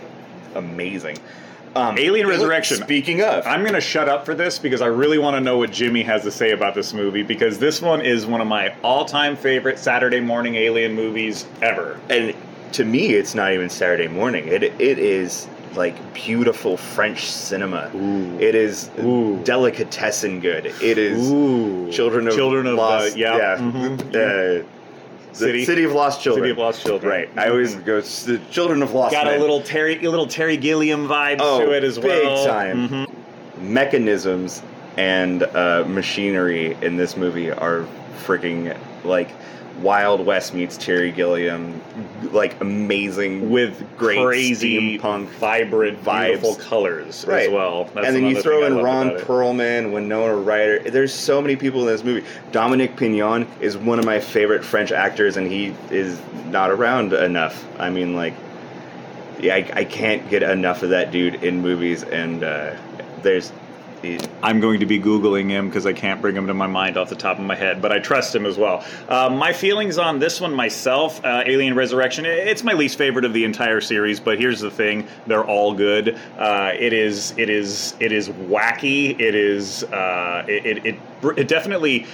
amazing. 0.55 1.17
Um, 1.75 1.99
Alien 1.99 2.27
Resurrection. 2.27 2.77
Speaking 2.77 3.21
of, 3.21 3.45
I'm 3.45 3.61
going 3.61 3.75
to 3.75 3.81
shut 3.81 4.09
up 4.09 4.25
for 4.25 4.33
this 4.33 4.57
because 4.57 4.81
I 4.81 4.87
really 4.87 5.19
want 5.19 5.35
to 5.35 5.39
know 5.39 5.57
what 5.59 5.69
Jimi 5.69 6.03
has 6.03 6.23
to 6.23 6.31
say 6.31 6.49
about 6.51 6.73
this 6.73 6.93
movie 6.93 7.21
because 7.21 7.59
this 7.59 7.79
one 7.79 8.01
is 8.01 8.25
one 8.25 8.41
of 8.41 8.47
my 8.47 8.75
all-time 8.81 9.35
favorite 9.35 9.77
Saturday 9.77 10.19
morning 10.19 10.55
alien 10.55 10.93
movies 10.95 11.45
ever. 11.61 11.99
and 12.09 12.35
to 12.71 12.85
me, 12.85 13.13
it's 13.13 13.33
not 13.33 13.51
even 13.53 13.67
Saturday 13.69 14.07
morning. 14.07 14.47
It 14.47 14.61
it 14.63 14.99
is 14.99 15.47
like 15.75 16.13
beautiful 16.13 16.77
French 16.77 17.25
cinema. 17.29 17.91
Ooh. 17.95 18.39
It 18.39 18.55
is 18.55 18.89
Ooh. 18.99 19.39
delicatessen 19.43 20.39
good. 20.39 20.65
It 20.81 20.97
is 20.97 21.29
Ooh, 21.31 21.91
Children 21.91 22.27
of 22.27 22.35
Children 22.35 22.67
of 22.67 22.75
Lost. 22.75 23.13
the, 23.13 23.19
yeah, 23.19 23.37
yeah. 23.37 23.57
mhm. 23.57 24.63
Uh, 24.63 24.65
City. 25.31 25.59
the 25.59 25.65
City 25.65 25.83
of 25.83 25.91
Lost 25.93 26.21
Children. 26.21 26.43
City 26.43 26.51
of 26.51 26.57
Lost 26.57 26.81
Children. 26.83 27.11
Right. 27.11 27.29
I 27.37 27.49
always 27.49 27.75
go 27.75 28.01
the 28.01 28.39
Children 28.51 28.81
of 28.81 28.93
Lost. 28.93 29.13
got 29.13 29.27
a 29.27 29.37
little 29.37 29.61
Terry, 29.61 30.03
a 30.03 30.09
little 30.09 30.27
Terry 30.27 30.57
Gilliam 30.57 31.07
vibe 31.07 31.37
Oh, 31.39 31.63
to 31.65 31.71
it 31.71 31.83
as 31.83 31.97
big 31.97 32.05
well. 32.25 32.45
time. 32.45 32.89
Mhm. 32.89 33.07
mechanisms 33.61 34.61
and 34.97 35.43
uh, 35.43 35.83
machinery 35.87 36.75
in 36.81 36.97
this 36.97 37.15
movie 37.15 37.51
are 37.51 37.85
freaking 38.25 38.75
like 39.03 39.29
Wild 39.81 40.25
West 40.25 40.53
meets 40.53 40.77
Terry 40.77 41.11
Gilliam, 41.11 41.81
like 42.31 42.59
amazing 42.61 43.49
with 43.49 43.83
great 43.97 44.23
crazy, 44.23 44.97
punk 44.97 45.29
vibrant, 45.31 46.03
vibes. 46.03 46.27
beautiful 46.41 46.55
colors 46.55 47.25
Right. 47.27 47.47
as 47.47 47.49
well. 47.51 47.85
That's 47.93 48.07
and 48.07 48.15
then 48.15 48.25
you 48.25 48.41
throw 48.41 48.65
in 48.65 48.77
Ron. 48.81 49.11
Perlman, 49.11 49.91
Winona 49.93 50.35
Ryder. 50.35 50.89
There's 50.89 51.13
so 51.13 51.41
many 51.41 51.55
people 51.55 51.81
in 51.81 51.87
this 51.87 52.03
movie. 52.03 52.25
Dominic 52.51 52.95
Pinon 52.97 53.47
is 53.61 53.77
one 53.77 53.99
of 53.99 54.05
my 54.05 54.19
favorite 54.19 54.63
French 54.63 54.91
actors, 54.91 55.37
and 55.37 55.49
he 55.51 55.73
is 55.89 56.19
not 56.47 56.69
around 56.71 57.13
enough. 57.13 57.65
I 57.79 57.89
mean, 57.89 58.15
like, 58.15 58.33
yeah, 59.39 59.55
I, 59.55 59.71
I 59.73 59.83
can't 59.85 60.29
get 60.29 60.43
enough 60.43 60.83
of 60.83 60.89
that 60.89 61.11
dude 61.11 61.43
in 61.43 61.61
movies. 61.61 62.03
And 62.03 62.43
uh, 62.43 62.75
there's, 63.21 63.49
he- 63.49 63.55
I'm 64.41 64.59
going 64.59 64.79
to 64.79 64.85
be 64.85 64.99
Googling 64.99 65.49
him 65.49 65.67
because 65.67 65.85
I 65.85 65.93
can't 65.93 66.21
bring 66.21 66.35
him 66.35 66.47
to 66.47 66.53
my 66.53 66.67
mind 66.67 66.97
off 66.97 67.09
the 67.09 67.15
top 67.15 67.37
of 67.39 67.45
my 67.45 67.55
head, 67.55 67.81
but 67.81 67.91
I 67.91 67.99
trust 67.99 68.33
him 68.33 68.45
as 68.45 68.57
well. 68.57 68.85
Uh, 69.07 69.29
my 69.29 69.51
feelings 69.51 69.97
on 69.97 70.19
this 70.19 70.39
one 70.39 70.53
myself, 70.53 71.23
uh, 71.25 71.43
Alien 71.45 71.75
Resurrection, 71.75 72.25
it's 72.25 72.63
my 72.63 72.73
least 72.73 72.97
favorite 72.97 73.25
of 73.25 73.33
the 73.33 73.43
entire 73.43 73.81
series, 73.81 74.19
but 74.19 74.39
here's 74.39 74.59
the 74.59 74.71
thing 74.71 75.07
they're 75.27 75.45
all 75.45 75.73
good. 75.73 76.17
Uh, 76.37 76.71
it 76.77 76.93
is, 76.93 77.33
it 77.37 77.49
is, 77.49 77.95
it 77.99 78.11
is 78.11 78.29
wacky. 78.29 79.19
It 79.19 79.35
is, 79.35 79.83
uh, 79.85 80.45
it, 80.47 80.77
it, 80.77 80.85
it, 80.85 80.99
it 81.37 81.47
definitely. 81.47 82.05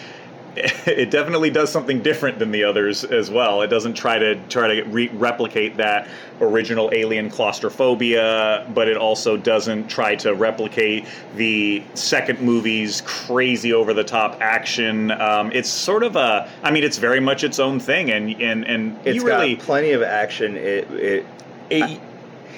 It 0.87 1.09
definitely 1.11 1.49
does 1.49 1.71
something 1.71 2.01
different 2.01 2.39
than 2.39 2.51
the 2.51 2.63
others 2.63 3.03
as 3.03 3.29
well. 3.29 3.61
It 3.61 3.67
doesn't 3.67 3.95
try 3.95 4.17
to 4.19 4.35
try 4.47 4.67
to 4.75 4.83
re- 4.83 5.09
replicate 5.09 5.77
that 5.77 6.07
original 6.39 6.89
alien 6.93 7.29
claustrophobia, 7.29 8.65
but 8.73 8.87
it 8.87 8.97
also 8.97 9.35
doesn't 9.37 9.87
try 9.87 10.15
to 10.17 10.33
replicate 10.33 11.05
the 11.35 11.83
second 11.95 12.39
movie's 12.39 13.01
crazy 13.01 13.73
over 13.73 13.93
the 13.93 14.03
top 14.03 14.37
action. 14.41 15.11
Um, 15.11 15.51
it's 15.53 15.69
sort 15.69 16.03
of 16.03 16.15
a, 16.15 16.49
I 16.63 16.71
mean, 16.71 16.83
it's 16.83 16.97
very 16.97 17.19
much 17.19 17.43
its 17.43 17.59
own 17.59 17.79
thing, 17.79 18.11
and 18.11 18.29
and 18.41 18.65
and 18.65 18.97
it's 19.05 19.15
you 19.17 19.25
really. 19.25 19.55
got 19.55 19.65
plenty 19.65 19.91
of 19.91 20.01
action. 20.03 20.55
It, 20.55 20.89
it, 20.91 21.25
it- 21.69 22.01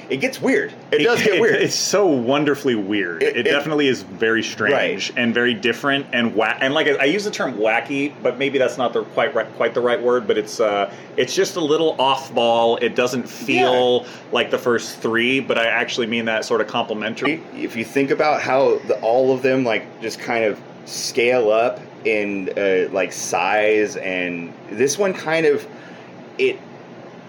it 0.10 0.18
gets 0.18 0.42
weird. 0.42 0.74
It, 0.92 1.04
does 1.04 1.22
get 1.22 1.40
weird. 1.42 1.56
It's 1.62 1.76
so 1.76 2.06
wonderfully 2.08 2.76
weird. 2.76 3.22
It- 3.24 3.36
It, 3.38 3.48
it- 3.48 3.52
definitely 3.52 3.88
is 3.88 4.04
very 4.04 4.42
strange 4.44 5.12
and 5.18 5.34
very 5.34 5.54
different 5.54 6.06
and 6.14 6.34
wa- 6.36 6.56
and 6.60 6.74
like 6.74 6.88
I 6.88 7.06
use 7.06 7.26
the 7.26 7.32
term 7.32 7.56
wacky, 7.56 8.14
but 8.24 8.38
maybe 8.38 8.58
that's 8.58 8.78
not 8.78 8.94
the 8.94 9.04
quite 9.04 9.36
right, 9.36 9.48
quite 9.58 9.74
the 9.74 9.82
right 9.82 10.02
word. 10.02 10.28
But 10.28 10.38
it's 10.38 10.60
uh, 10.60 10.94
it's 11.18 11.34
just 11.36 11.56
a 11.58 11.62
little 11.62 12.00
off 12.00 12.34
ball. 12.34 12.78
It 12.78 12.96
doesn't 12.96 13.28
feel 13.28 14.06
like 14.32 14.50
the 14.52 14.58
first 14.58 15.00
three, 15.00 15.40
but 15.40 15.58
I 15.58 15.66
actually 15.66 16.08
mean 16.08 16.26
that 16.26 16.46
sort 16.46 16.62
of 16.62 16.68
complimentary. 16.68 17.42
if 17.56 17.76
you 17.76 17.84
think 17.86 18.10
about 18.12 18.42
how 18.42 18.78
the, 18.88 19.00
all 19.02 19.34
of 19.34 19.42
them 19.42 19.64
like 19.64 20.02
just 20.02 20.20
kind 20.20 20.44
of 20.46 20.60
scale 20.86 21.52
up 21.52 21.80
in 22.06 22.50
uh, 22.58 22.88
like 22.94 23.12
size 23.12 23.98
and 23.98 24.54
this 24.70 24.98
one 24.98 25.14
kind 25.14 25.46
of 25.46 25.68
it 26.38 26.58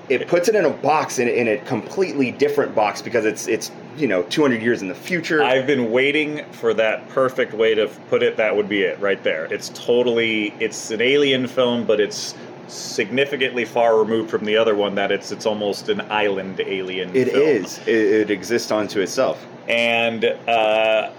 it 0.09 0.29
puts 0.29 0.49
it 0.49 0.55
in 0.55 0.65
a 0.65 0.71
box 0.71 1.19
in, 1.19 1.29
in 1.29 1.49
a 1.49 1.59
completely 1.59 2.31
different 2.31 2.75
box 2.75 3.03
because 3.03 3.25
it's 3.25 3.47
it's 3.47 3.71
you 3.97 4.07
know 4.07 4.23
200 4.25 4.63
years 4.63 4.83
in 4.83 4.89
the 4.89 4.95
future 4.95 5.43
I've 5.43 5.67
been 5.67 5.91
waiting 5.91 6.45
for 6.53 6.75
that 6.75 7.09
perfect 7.11 7.53
way 7.53 7.75
to 7.75 7.89
put 8.09 8.23
it. 8.23 8.37
That 8.37 8.55
would 8.57 8.69
be 8.69 8.83
it 8.83 8.99
right 9.01 9.23
there. 9.23 9.47
It's 9.53 9.71
totally 9.71 10.55
it's 10.61 10.91
an 10.91 11.01
alien 11.01 11.47
film, 11.47 11.85
but 11.85 12.01
it's 12.01 12.35
significantly 12.69 13.65
far 13.65 13.99
removed 13.99 14.31
from 14.31 14.45
the 14.45 14.57
other 14.57 14.75
one. 14.75 14.95
That 14.95 15.11
it's 15.11 15.33
it's 15.33 15.47
almost 15.47 15.89
an 15.89 16.01
island 16.11 16.61
alien. 16.61 17.15
It 17.15 17.31
film. 17.31 17.43
is. 17.43 17.79
It, 17.87 17.89
it 17.89 18.31
exists 18.31 18.71
onto 18.71 19.01
itself 19.01 19.45
And 19.69 20.25
uh, 20.25 21.11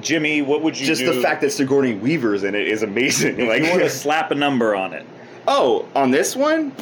Jimi, 0.00 0.44
what 0.44 0.62
would 0.62 0.78
you 0.78 0.86
just 0.86 1.02
do? 1.02 1.12
the 1.12 1.22
fact 1.22 1.40
that 1.42 1.50
Sigourney 1.50 1.94
Weaver's 1.94 2.44
in 2.44 2.54
it 2.54 2.68
is 2.68 2.82
amazing 2.82 3.46
like 3.46 3.62
you 3.62 3.70
want 3.70 3.82
to 3.82 3.90
slap 3.90 4.30
a 4.30 4.34
number 4.34 4.74
on 4.74 4.92
it. 4.92 5.06
Oh, 5.46 5.86
on 5.94 6.10
this 6.10 6.34
one? 6.34 6.72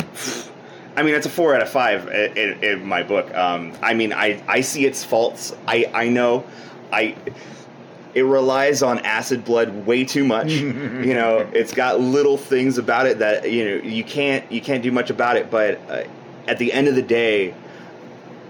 I 0.97 1.03
mean, 1.03 1.15
it's 1.15 1.27
a 1.27 1.31
four 1.31 1.55
out 1.55 1.63
of 1.63 1.71
five 1.71 2.09
in, 2.09 2.37
in, 2.37 2.65
in 2.65 2.87
my 2.87 3.03
book. 3.03 3.33
Um, 3.35 3.73
I 3.83 3.95
mean, 3.95 4.13
I, 4.13 4.43
I 4.47 4.61
see 4.61 4.85
its 4.85 5.05
faults. 5.05 5.55
I, 5.67 5.91
I 5.95 6.09
know. 6.09 6.45
I 6.93 7.17
it 8.15 8.23
relies 8.23 8.83
on 8.83 8.99
acid 9.01 9.45
blood 9.45 9.87
way 9.87 10.05
too 10.05 10.25
much. 10.25 10.51
you 10.53 11.15
know, 11.15 11.49
it's 11.53 11.73
got 11.73 12.01
little 12.01 12.37
things 12.37 12.79
about 12.79 13.07
it 13.07 13.19
that 13.19 13.51
you 13.51 13.65
know 13.65 13.77
you 13.77 14.05
can't 14.05 14.51
you 14.51 14.61
can't 14.61 14.83
do 14.83 14.93
much 14.93 15.11
about 15.11 15.37
it. 15.37 15.51
But 15.51 15.81
uh, 15.89 16.05
at 16.47 16.59
the 16.59 16.73
end 16.73 16.89
of 16.89 16.95
the 16.95 17.03
day, 17.03 17.55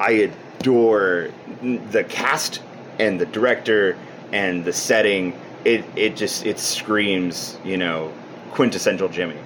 I 0.00 0.30
adore 0.58 1.30
the 1.62 2.04
cast 2.08 2.62
and 2.98 3.20
the 3.20 3.26
director 3.26 3.96
and 4.32 4.64
the 4.64 4.72
setting. 4.72 5.38
It 5.64 5.84
it 5.94 6.16
just 6.16 6.44
it 6.44 6.58
screams 6.58 7.58
you 7.64 7.76
know 7.76 8.12
quintessential 8.50 9.08
Jimi. 9.08 9.38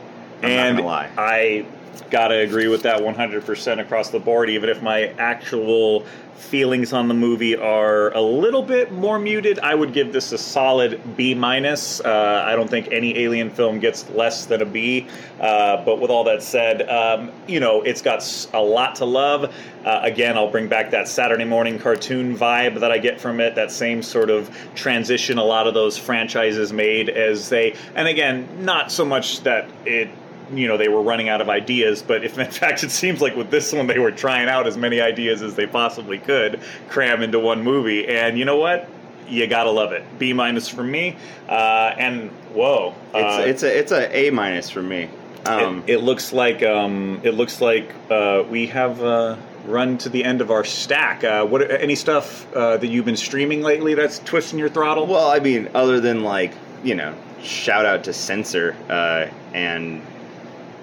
I'm 0.42 0.50
and 0.50 0.76
not 0.76 0.82
gonna 0.82 0.86
lie. 0.86 1.10
I 1.18 1.66
gotta 2.10 2.38
agree 2.38 2.68
with 2.68 2.82
that 2.82 3.00
100% 3.00 3.80
across 3.80 4.10
the 4.10 4.20
board. 4.20 4.50
Even 4.50 4.68
if 4.68 4.82
my 4.82 5.08
actual 5.18 6.04
feelings 6.36 6.92
on 6.92 7.08
the 7.08 7.14
movie 7.14 7.56
are 7.56 8.12
a 8.12 8.20
little 8.20 8.62
bit 8.62 8.92
more 8.92 9.18
muted, 9.18 9.58
I 9.58 9.74
would 9.74 9.92
give 9.92 10.12
this 10.12 10.32
a 10.32 10.38
solid 10.38 11.16
B 11.16 11.34
minus. 11.34 12.00
Uh, 12.00 12.44
I 12.46 12.54
don't 12.54 12.68
think 12.68 12.88
any 12.92 13.18
Alien 13.18 13.50
film 13.50 13.80
gets 13.80 14.08
less 14.10 14.46
than 14.46 14.62
a 14.62 14.64
B. 14.64 15.08
Uh, 15.40 15.84
but 15.84 16.00
with 16.00 16.10
all 16.10 16.24
that 16.24 16.42
said, 16.42 16.88
um, 16.88 17.32
you 17.46 17.60
know, 17.60 17.82
it's 17.82 18.02
got 18.02 18.48
a 18.52 18.60
lot 18.60 18.96
to 18.96 19.04
love. 19.04 19.54
Uh, 19.84 20.00
again, 20.02 20.36
I'll 20.36 20.50
bring 20.50 20.68
back 20.68 20.90
that 20.90 21.08
Saturday 21.08 21.44
morning 21.44 21.78
cartoon 21.78 22.36
vibe 22.36 22.80
that 22.80 22.90
I 22.90 22.98
get 22.98 23.20
from 23.20 23.40
it. 23.40 23.54
That 23.54 23.70
same 23.70 24.02
sort 24.02 24.30
of 24.30 24.50
transition 24.74 25.38
a 25.38 25.44
lot 25.44 25.66
of 25.66 25.74
those 25.74 25.96
franchises 25.96 26.72
made 26.72 27.08
as 27.08 27.48
they, 27.48 27.74
and 27.94 28.08
again, 28.08 28.64
not 28.64 28.90
so 28.90 29.04
much 29.04 29.42
that 29.42 29.68
it 29.84 30.08
you 30.52 30.68
know 30.68 30.76
they 30.76 30.88
were 30.88 31.02
running 31.02 31.28
out 31.28 31.40
of 31.40 31.48
ideas 31.48 32.02
but 32.02 32.24
if 32.24 32.38
in 32.38 32.50
fact 32.50 32.84
it 32.84 32.90
seems 32.90 33.20
like 33.20 33.34
with 33.34 33.50
this 33.50 33.72
one 33.72 33.86
they 33.86 33.98
were 33.98 34.12
trying 34.12 34.48
out 34.48 34.66
as 34.66 34.76
many 34.76 35.00
ideas 35.00 35.42
as 35.42 35.54
they 35.56 35.66
possibly 35.66 36.18
could 36.18 36.60
cram 36.88 37.22
into 37.22 37.38
one 37.38 37.62
movie 37.62 38.06
and 38.06 38.38
you 38.38 38.44
know 38.44 38.56
what 38.56 38.88
you 39.28 39.46
gotta 39.46 39.70
love 39.70 39.92
it. 39.92 40.04
B 40.18 40.32
minus 40.32 40.68
for 40.68 40.82
me. 40.82 41.16
Uh, 41.48 41.94
and 41.96 42.30
whoa, 42.52 42.94
uh, 43.14 43.42
It's 43.44 43.62
it's 43.62 43.62
a 43.62 43.78
it's 43.78 43.92
a 43.92 44.16
A 44.16 44.30
minus 44.30 44.70
for 44.70 44.82
me. 44.82 45.08
Um, 45.44 45.84
it, 45.86 45.94
it 45.94 45.98
looks 45.98 46.32
like 46.32 46.62
um, 46.62 47.20
it 47.22 47.34
looks 47.34 47.60
like 47.60 47.94
uh, 48.10 48.44
we 48.48 48.66
have 48.68 49.02
uh, 49.02 49.36
run 49.66 49.98
to 49.98 50.08
the 50.08 50.24
end 50.24 50.40
of 50.40 50.50
our 50.50 50.64
stack. 50.64 51.24
Uh, 51.24 51.44
what 51.46 51.70
any 51.70 51.94
stuff 51.94 52.52
uh, 52.54 52.76
that 52.76 52.86
you've 52.88 53.04
been 53.04 53.16
streaming 53.16 53.62
lately 53.62 53.94
that's 53.94 54.18
twisting 54.20 54.58
your 54.58 54.68
throttle? 54.68 55.06
well, 55.06 55.30
I 55.30 55.38
mean, 55.38 55.68
other 55.74 56.00
than 56.00 56.22
like 56.22 56.52
you 56.82 56.94
know, 56.94 57.14
shout 57.42 57.86
out 57.86 58.04
to 58.04 58.12
Censor 58.12 58.76
uh, 58.88 59.28
and 59.54 60.02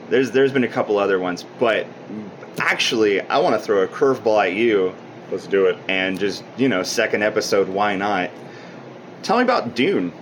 there's 0.09 0.31
there's 0.31 0.51
been 0.51 0.63
a 0.63 0.69
couple 0.69 0.97
other 0.97 1.19
ones, 1.19 1.45
but 1.59 1.87
actually, 2.59 3.21
I 3.21 3.39
want 3.39 3.55
to 3.55 3.61
throw 3.61 3.83
a 3.83 3.87
curveball 3.87 4.45
at 4.45 4.53
you 4.53 4.93
let's 5.33 5.47
do 5.47 5.65
it. 5.65 5.77
and 5.87 6.19
just 6.19 6.43
you 6.57 6.69
know, 6.69 6.83
second 6.83 7.23
episode, 7.23 7.67
why 7.67 7.95
not? 7.95 8.29
Tell 9.23 9.37
me 9.37 9.43
about 9.43 9.75
Dune. 9.75 10.13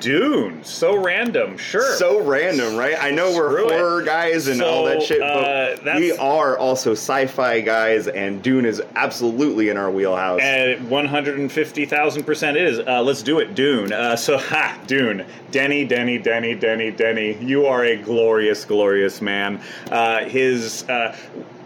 Dune, 0.00 0.62
so 0.62 0.96
random. 1.02 1.56
Sure. 1.56 1.96
So 1.96 2.20
random, 2.20 2.76
right? 2.76 2.96
I 3.00 3.10
know 3.10 3.34
we're 3.34 3.50
Screw 3.50 3.68
it. 3.68 3.72
horror 3.78 4.02
guys 4.02 4.46
and 4.46 4.60
all 4.62 4.84
that 4.84 5.02
shit, 5.02 5.22
uh, 5.22 5.34
but 5.76 5.84
that's- 5.84 6.00
we 6.00 6.12
are 6.12 6.58
also 6.58 6.92
sci-fi 6.92 7.60
guys, 7.60 8.06
and 8.08 8.42
Dune 8.42 8.64
is 8.66 8.82
absolutely 8.94 9.68
in 9.70 9.76
our 9.76 9.90
wheelhouse. 9.90 10.40
And 10.42 10.88
150,000% 10.90 12.56
is. 12.56 12.78
Uh, 12.80 13.02
let's 13.02 13.22
do 13.22 13.38
it, 13.38 13.54
Dune. 13.54 13.92
Uh, 13.92 14.16
so, 14.16 14.36
ha, 14.38 14.78
Dune. 14.86 15.24
Denny, 15.50 15.84
Denny, 15.84 16.18
Denny, 16.18 16.54
Denny, 16.54 16.90
Denny. 16.90 17.36
You 17.40 17.66
are 17.66 17.84
a 17.84 17.96
glorious, 17.96 18.64
glorious 18.64 19.20
man. 19.22 19.60
Uh, 19.90 20.24
his, 20.24 20.88
uh, 20.88 21.16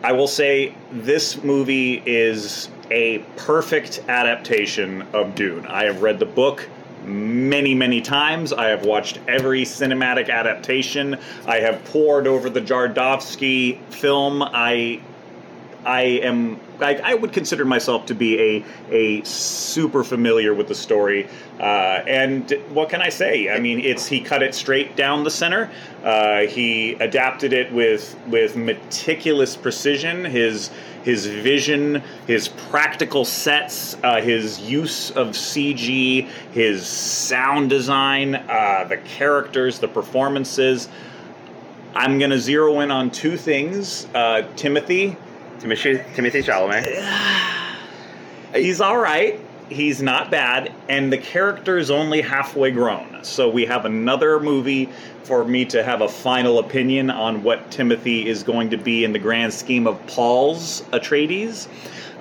I 0.03 0.13
will 0.13 0.29
say, 0.29 0.75
this 0.93 1.43
movie 1.43 2.03
is 2.07 2.69
a 2.91 3.19
perfect 3.37 4.03
adaptation 4.09 5.03
of 5.13 5.35
Dune. 5.35 5.67
I 5.67 5.85
have 5.85 6.03
read 6.03 6.19
the 6.19 6.27
book 6.27 6.69
many, 7.05 7.75
many 7.75 8.01
times. 8.01 8.53
I 8.53 8.69
have 8.69 8.85
watched 8.85 9.19
every 9.29 9.63
cinematic 9.63 10.29
adaptation. 10.29 11.19
I 11.47 11.61
have 11.61 11.85
poured 11.87 12.27
over 12.27 12.51
the 12.51 12.61
Jodorowsky 12.61 13.79
film. 13.93 14.43
I 14.43 15.01
I 15.85 16.03
am 16.03 16.61
I, 16.81 16.97
I 16.97 17.15
would 17.15 17.33
consider 17.33 17.65
myself 17.65 18.07
to 18.07 18.15
be 18.15 18.39
a 18.41 18.65
a 18.91 19.25
super 19.25 20.05
familiar 20.05 20.55
with 20.55 20.69
the 20.69 20.75
story. 20.75 21.29
Uh, 21.59 22.03
and 22.07 22.51
what 22.71 22.89
can 22.89 23.03
I 23.03 23.09
say? 23.09 23.51
I 23.51 23.61
mean, 23.61 23.81
it's 23.81 24.07
he 24.07 24.21
cut 24.21 24.43
it 24.43 24.55
straight 24.55 24.97
down 24.97 25.25
the 25.25 25.31
center. 25.31 25.71
Uh, 26.03 26.41
he 26.43 26.93
adapted 26.95 27.53
it 27.53 27.73
with 27.73 28.17
with 28.27 28.57
meticulous 28.57 29.57
precision. 29.57 30.25
His 30.25 30.71
his 31.03 31.27
vision, 31.27 32.03
his 32.27 32.49
practical 32.49 33.25
sets, 33.25 33.97
uh, 34.03 34.21
his 34.21 34.61
use 34.61 35.11
of 35.13 35.29
CG, 35.29 36.29
his 36.53 36.87
sound 36.87 37.71
design, 37.71 38.35
uh, 38.35 38.85
the 38.89 38.99
characters, 38.99 39.79
the 39.79 39.89
performances. 39.89 40.89
I'm 41.95 42.19
going 42.19 42.31
to 42.31 42.39
zero 42.39 42.81
in 42.81 42.91
on 42.91 43.11
two 43.11 43.37
things. 43.37 44.07
Uh, 44.15 44.43
Timothy, 44.57 45.17
Timothy, 45.61 45.95
Timothée 46.15 46.43
Chalamet. 46.43 47.77
he's 48.55 48.81
all 48.81 48.99
right. 48.99 49.39
He's 49.69 50.03
not 50.03 50.33
bad, 50.33 50.73
and 50.89 51.13
the 51.13 51.19
character 51.19 51.79
is 51.79 51.93
only 51.93 52.21
halfway 52.23 52.73
grown. 52.73 53.23
So 53.23 53.49
we 53.49 53.65
have 53.67 53.85
another 53.85 54.41
movie 54.41 54.89
for 55.23 55.45
me 55.45 55.65
to 55.67 55.85
have 55.85 56.01
a 56.01 56.09
final 56.09 56.59
opinion 56.59 57.09
on 57.09 57.45
what 57.45 57.71
Timothy 57.71 58.27
is 58.27 58.43
going 58.43 58.71
to 58.71 58.77
be 58.77 59.05
in 59.05 59.13
the 59.13 59.19
grand 59.21 59.55
scheme 59.55 59.87
of 59.87 60.05
Paul's 60.09 60.83
Atreides. 60.93 61.69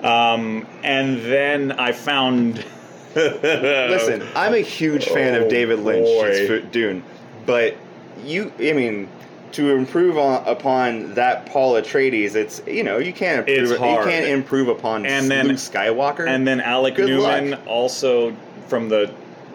Um, 0.03 0.67
and 0.83 1.19
then 1.23 1.71
I 1.71 1.91
found. 1.91 2.63
Listen, 3.15 4.21
I'm 4.35 4.53
a 4.53 4.59
huge 4.59 5.05
fan 5.07 5.33
Oh, 5.33 5.45
of 5.45 5.49
David 5.49 5.79
boy. 5.83 5.95
Lynch's 6.03 6.71
Dune, 6.71 7.03
but 7.47 7.75
you, 8.23 8.53
I 8.59 8.73
mean, 8.73 9.09
to 9.53 9.75
improve 9.75 10.17
on, 10.17 10.45
upon 10.47 11.13
that 11.15 11.45
Paul 11.45 11.73
Atreides, 11.73 12.35
it's 12.35 12.61
you 12.67 12.83
know 12.83 12.97
you 12.97 13.13
can't 13.13 13.47
improve, 13.47 13.71
It's 13.71 13.79
hard. 13.79 14.05
you 14.05 14.11
can't 14.11 14.27
improve 14.27 14.67
upon 14.67 15.05
And 15.05 15.29
then- 15.29 15.47
Luke 15.47 15.57
Skywalker. 15.57 16.27
And 16.27 16.47
then 16.47 16.59
Alec 16.61 16.95
Good 16.95 17.07
Newman, 17.09 17.51
luck. 17.51 17.59
also 17.67 18.35
from 18.67 18.89
the 18.89 19.11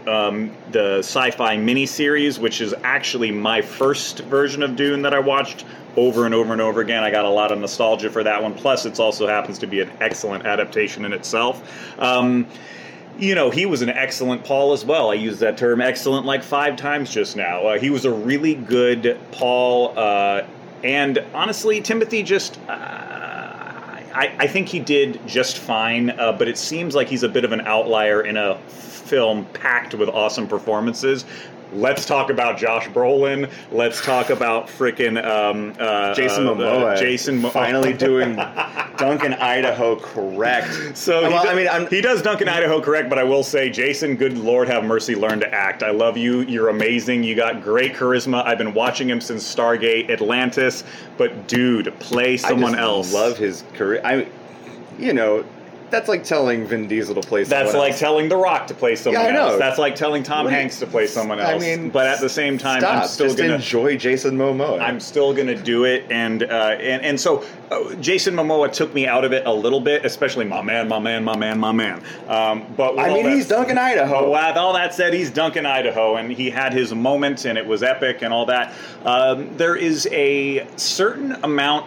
um, 0.07 0.53
the 0.71 0.99
sci-fi 0.99 1.57
miniseries, 1.57 2.39
which 2.39 2.61
is 2.61 2.75
actually 2.85 3.31
my 3.31 3.63
first 3.63 4.19
version 4.21 4.63
of 4.63 4.77
Dune 4.77 5.01
that 5.03 5.15
I 5.15 5.19
watched 5.19 5.65
over 5.97 6.27
and 6.27 6.35
over 6.35 6.53
and 6.53 6.61
over 6.61 6.83
again. 6.83 7.03
I 7.03 7.11
got 7.11 7.25
a 7.25 7.31
lot 7.31 7.51
of 7.53 7.59
nostalgia 7.59 8.11
for 8.11 8.23
that 8.23 8.43
one. 8.43 8.53
Plus, 8.53 8.85
it 8.85 9.01
also 9.01 9.27
happens 9.27 9.59
to 9.61 9.67
be 9.67 9.81
an 9.81 9.91
excellent 10.01 10.45
adaptation 10.45 11.07
in 11.07 11.15
itself. 11.15 11.63
Um, 11.99 12.47
you 13.19 13.35
know, 13.35 13.51
he 13.51 13.67
was 13.67 13.83
an 13.83 13.91
excellent 13.91 14.45
Paul 14.45 14.73
as 14.73 14.85
well. 14.85 15.11
I 15.11 15.15
used 15.15 15.41
that 15.41 15.57
term 15.57 15.81
excellent 15.81 16.27
like 16.27 16.43
five 16.43 16.77
times 16.77 17.11
just 17.11 17.37
now. 17.37 17.67
Uh, 17.67 17.79
he 17.79 17.91
was 17.91 18.05
a 18.05 18.13
really 18.13 18.55
good 18.55 19.19
Paul. 19.33 19.97
Uh, 19.97 20.47
and 20.83 21.19
honestly, 21.33 21.81
Timothy 21.81 22.23
just. 22.23 22.59
Uh, 22.69 23.05
I, 24.15 24.33
I 24.39 24.47
think 24.47 24.69
he 24.69 24.79
did 24.79 25.27
just 25.27 25.59
fine, 25.59 26.11
uh, 26.11 26.31
but 26.33 26.47
it 26.47 26.57
seems 26.57 26.95
like 26.95 27.09
he's 27.09 27.25
a 27.25 27.29
bit 27.29 27.45
of 27.45 27.51
an 27.51 27.63
outlier 27.63 28.23
in 28.23 28.37
a 28.37 28.59
film 28.69 29.45
packed 29.47 29.95
with 29.95 30.09
awesome 30.09 30.47
performances. 30.47 31.25
Let's 31.73 32.05
talk 32.05 32.31
about 32.31 32.59
Josh 32.59 32.87
Brolin. 32.89 33.51
Let's 33.73 34.01
talk 34.01 34.31
about 34.31 34.69
frickin' 34.69 35.25
um, 35.25 35.75
uh, 35.79 36.15
Jason 36.15 36.47
uh, 36.47 36.53
Momoa, 36.53 36.99
Jason 36.99 37.39
Mo- 37.39 37.51
finally 37.51 37.93
doing 38.09 38.37
Duncan 38.97 39.35
Idaho 39.35 39.97
correct. 39.97 40.97
So 40.97 41.23
well, 41.23 41.31
he, 41.31 41.37
does, 41.37 41.47
I 41.47 41.55
mean, 41.55 41.69
I'm, 41.69 41.87
he 41.89 42.01
does 42.01 42.23
Duncan 42.23 42.49
Idaho 42.49 42.81
correct, 42.81 43.09
but 43.09 43.19
I 43.19 43.25
will 43.25 43.43
say, 43.43 43.71
Jason, 43.71 44.17
good 44.17 44.39
Lord 44.39 44.69
have 44.69 44.85
mercy, 44.85 45.15
learn 45.15 45.41
to 45.41 45.53
act. 45.53 45.83
I 45.83 45.91
love 45.91 46.17
you. 46.17 46.41
You're 46.43 46.69
amazing. 46.69 47.25
You 47.25 47.35
got 47.35 47.63
great 47.63 47.95
charisma. 47.95 48.45
I've 48.45 48.59
been 48.59 48.75
watching 48.75 49.09
him 49.09 49.21
since 49.21 49.43
Stargate 49.43 50.11
Atlantis, 50.11 50.85
but 51.17 51.49
dude, 51.49 51.93
play 51.99 52.37
someone 52.37 52.75
else. 52.75 53.13
Love 53.13 53.37
his 53.37 53.65
career. 53.75 54.01
I, 54.05 54.27
you 54.99 55.13
know, 55.13 55.45
that's 55.95 56.09
like 56.09 56.25
telling 56.25 56.67
Vin 56.67 56.89
Diesel 56.89 57.15
to 57.15 57.21
play. 57.21 57.45
Someone 57.45 57.49
That's 57.65 57.71
someone 57.73 57.89
like 57.91 57.99
telling 57.99 58.29
The 58.29 58.37
Rock 58.37 58.67
to 58.67 58.75
play 58.75 58.97
someone 58.97 59.23
Yeah, 59.23 59.29
I 59.29 59.33
know. 59.33 59.49
else. 59.51 59.59
That's 59.59 59.79
like 59.79 59.95
telling 59.95 60.23
Tom 60.23 60.45
What 60.45 60.53
Hanks 60.53 60.79
to 60.81 60.87
play 60.87 61.07
someone 61.07 61.39
I 61.41 61.53
else. 61.53 61.63
mean, 61.63 61.91
but 61.91 62.07
at 62.07 62.21
the 62.21 62.29
same 62.29 62.59
time, 62.59 62.81
Stop. 62.81 63.03
I'm 63.03 63.09
still 63.09 63.27
just 63.27 63.39
gonna. 63.39 63.55
enjoy 63.55 63.97
Jason 63.97 64.37
Momoa. 64.37 64.81
I'm 64.81 64.99
still 65.01 65.33
gonna 65.33 65.55
do 65.57 65.85
it, 65.85 66.05
and 66.11 66.43
uh, 66.43 66.47
and 66.81 67.03
and 67.03 67.21
so 67.21 67.45
uh, 67.71 67.95
Jason 67.97 68.35
Momoa 68.35 68.73
took 68.73 68.93
me 68.93 69.07
out 69.07 69.25
of 69.25 69.33
it 69.33 69.47
a 69.47 69.53
little 69.53 69.81
bit, 69.81 70.05
especially 70.05 70.45
my 70.45 70.61
man, 70.63 70.89
my 70.89 70.99
man, 70.99 71.25
my 71.25 71.37
man, 71.37 71.59
my 71.61 71.73
man. 71.73 72.03
Um, 72.29 72.65
but 72.77 72.97
with 72.97 73.05
I 73.05 73.09
all 73.11 73.15
mean, 73.17 73.25
that- 73.27 73.35
he's 73.37 73.49
Duncan 73.49 73.79
Idaho. 73.79 74.31
With 74.33 74.57
all 74.57 74.73
that 74.75 74.95
said, 74.95 75.15
he's 75.15 75.31
Duncan 75.31 75.65
Idaho, 75.67 76.17
and 76.17 76.31
he 76.33 76.51
had 76.51 76.73
his 76.73 76.93
moment, 76.95 77.45
and 77.45 77.57
it 77.57 77.67
was 77.67 77.83
epic, 77.83 78.23
and 78.23 78.35
all 78.35 78.47
that. 78.47 78.73
Um, 79.05 79.57
there 79.57 79.77
is 79.77 80.09
a 80.11 80.67
certain 80.77 81.33
amount 81.45 81.87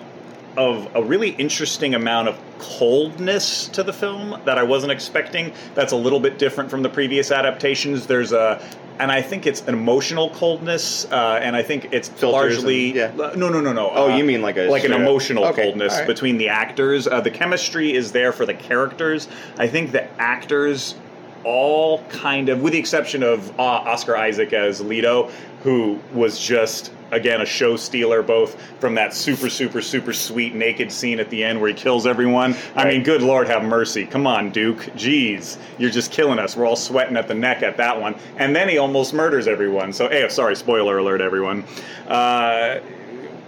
of 0.58 0.94
a 0.96 1.04
really 1.04 1.30
interesting 1.30 1.94
amount 1.96 2.28
of 2.28 2.38
coldness 2.60 3.68
to 3.70 3.84
the 3.84 3.94
film 3.94 4.42
that 4.46 4.58
I 4.58 4.64
wasn't 4.64 4.92
expecting. 4.92 5.54
That's 5.76 5.94
a 5.94 5.96
little 5.96 6.20
bit 6.20 6.38
different 6.40 6.70
from 6.70 6.82
the 6.82 6.90
previous 6.90 7.32
adaptations. 7.32 8.08
There's 8.08 8.32
a 8.34 8.62
and 9.00 9.12
I 9.12 9.22
think 9.22 9.46
it's 9.46 9.62
an 9.68 9.76
emotional 9.76 10.32
coldness, 10.32 11.06
uh, 11.12 11.40
and 11.44 11.56
I 11.56 11.62
think 11.62 11.90
it's 11.92 12.10
Filters 12.10 12.56
largely 12.58 13.00
and- 13.00 13.16
yeah. 13.18 13.32
no, 13.36 13.48
no, 13.50 13.62
no, 13.62 13.72
no. 13.72 13.92
Oh, 13.94 14.12
uh, 14.12 14.18
you 14.18 14.24
mean 14.24 14.42
like 14.42 14.58
a 14.58 14.68
like 14.70 14.86
an 14.86 14.94
emotional 14.94 15.46
Okay, 15.46 15.64
coldness 15.64 15.94
right. 15.94 16.08
between 16.08 16.38
the 16.40 16.50
actors. 16.50 17.08
Uh, 17.08 17.22
the 17.22 17.30
chemistry 17.30 17.94
is 17.94 18.12
there 18.12 18.32
for 18.32 18.46
the 18.48 18.56
characters. 18.56 19.28
I 19.60 19.68
think 19.68 19.92
the 19.92 20.10
actors 20.20 20.96
all 21.44 22.02
kind 22.10 22.50
of, 22.50 22.62
with 22.62 22.74
the 22.74 22.80
exception 22.80 23.22
of 23.24 23.58
uh, 23.60 23.64
Oscar 23.64 24.18
Isaac 24.18 24.52
as 24.52 24.82
Leto, 24.82 25.30
who 25.64 26.00
was 26.14 26.40
just 26.40 26.92
again 27.12 27.42
a 27.42 27.46
show 27.46 27.76
stealer, 27.76 28.22
both 28.22 28.62
from 28.80 28.96
that 28.96 29.14
super, 29.14 29.50
super, 29.50 29.82
super 29.82 30.14
sweet 30.14 30.56
naked 30.56 30.92
scene 30.92 31.20
at 31.20 31.30
the 31.30 31.44
end 31.44 31.60
where 31.60 31.70
he 31.70 31.74
kills 31.74 32.06
everyone. 32.06 32.56
I 32.76 32.86
mean, 32.86 33.04
good 33.04 33.22
Lord, 33.22 33.48
have 33.48 33.64
mercy! 33.64 34.06
Come 34.06 34.28
on, 34.28 34.50
Duke. 34.50 34.80
Jeez, 34.96 35.58
you're 35.78 35.92
just 35.92 36.12
killing 36.12 36.40
us. 36.40 36.56
We're 36.56 36.66
all 36.66 36.76
sweating 36.76 37.18
at 37.18 37.28
the 37.28 37.34
neck 37.34 37.64
at 37.64 37.78
that 37.78 38.00
one, 38.00 38.16
and 38.38 38.56
then 38.56 38.70
he 38.70 38.78
almost 38.78 39.14
murders 39.14 39.48
everyone. 39.48 39.94
So, 39.94 40.10
hey, 40.10 40.28
sorry, 40.30 40.56
spoiler 40.56 40.98
alert, 40.98 41.22
everyone. 41.22 41.64
Uh, 42.08 42.80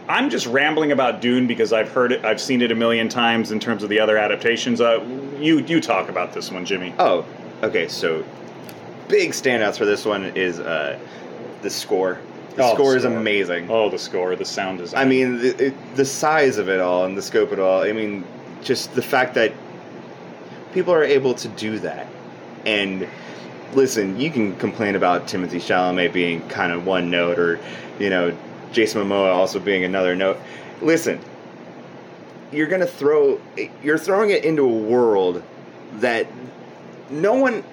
I'm 0.08 0.32
just 0.32 0.48
rambling 0.48 0.92
about 0.92 1.22
Dune 1.22 1.46
because 1.46 1.72
I've 1.72 1.90
heard 1.92 2.12
it, 2.12 2.26
I've 2.26 2.42
seen 2.42 2.64
it 2.64 2.72
a 2.72 2.76
million 2.76 3.10
times 3.10 3.52
in 3.52 3.60
terms 3.60 3.84
of 3.84 3.90
the 3.90 4.00
other 4.00 4.18
adaptations. 4.18 4.82
Uh, 4.82 5.06
you 5.40 5.60
you 5.60 5.80
talk 5.80 6.10
about 6.10 6.34
this 6.34 6.52
one, 6.52 6.66
Jimi. 6.66 6.96
Oh, 6.98 7.26
okay. 7.62 7.88
So, 7.88 8.26
big 9.08 9.32
standouts 9.32 9.78
for 9.78 9.86
this 9.86 10.06
one 10.06 10.26
is 10.36 10.60
uh, 10.60 10.98
the 11.62 11.70
score. 11.70 12.20
The 12.56 12.64
Oh, 12.64 12.70
the 12.70 12.76
score 12.76 12.96
is 12.96 13.04
score. 13.04 13.16
amazing. 13.18 13.70
Oh, 13.70 13.90
the 13.90 14.00
score, 14.00 14.36
the 14.36 14.46
sound 14.46 14.80
design. 14.80 15.00
I 15.02 15.06
mean, 15.10 15.40
the, 15.40 15.68
it, 15.68 15.96
the 15.96 16.06
size 16.06 16.58
of 16.58 16.70
it 16.70 16.80
all 16.80 17.06
and 17.06 17.18
the 17.18 17.22
scope 17.22 17.52
of 17.52 17.60
it 17.60 17.62
all. 17.62 17.84
I 17.84 17.94
mean, 17.94 18.26
just 18.62 18.94
the 18.96 19.02
fact 19.02 19.36
that 19.36 19.54
people 20.74 20.94
are 20.94 21.04
able 21.04 21.34
to 21.36 21.48
do 21.50 21.80
that. 21.80 22.08
And 22.66 23.08
listen, 23.74 24.20
you 24.20 24.30
can 24.32 24.56
complain 24.58 24.96
about 24.96 25.28
Timothée 25.28 25.62
Chalamet 25.62 26.12
being 26.12 26.48
kind 26.50 26.72
of 26.74 26.86
one 26.86 27.10
note, 27.10 27.40
or 27.40 27.60
you 28.00 28.10
know, 28.10 28.36
Jason 28.72 29.02
Momoa 29.04 29.34
also 29.34 29.60
being 29.60 29.84
another 29.84 30.16
note. 30.16 30.38
Listen, 30.82 31.20
you're 32.52 32.68
gonna 32.68 32.88
throw, 32.88 33.40
you're 33.84 33.98
throwing 33.98 34.32
it 34.32 34.44
into 34.44 34.64
a 34.64 34.68
world 34.68 35.44
that 35.96 36.28
no 37.10 37.34
one 37.36 37.64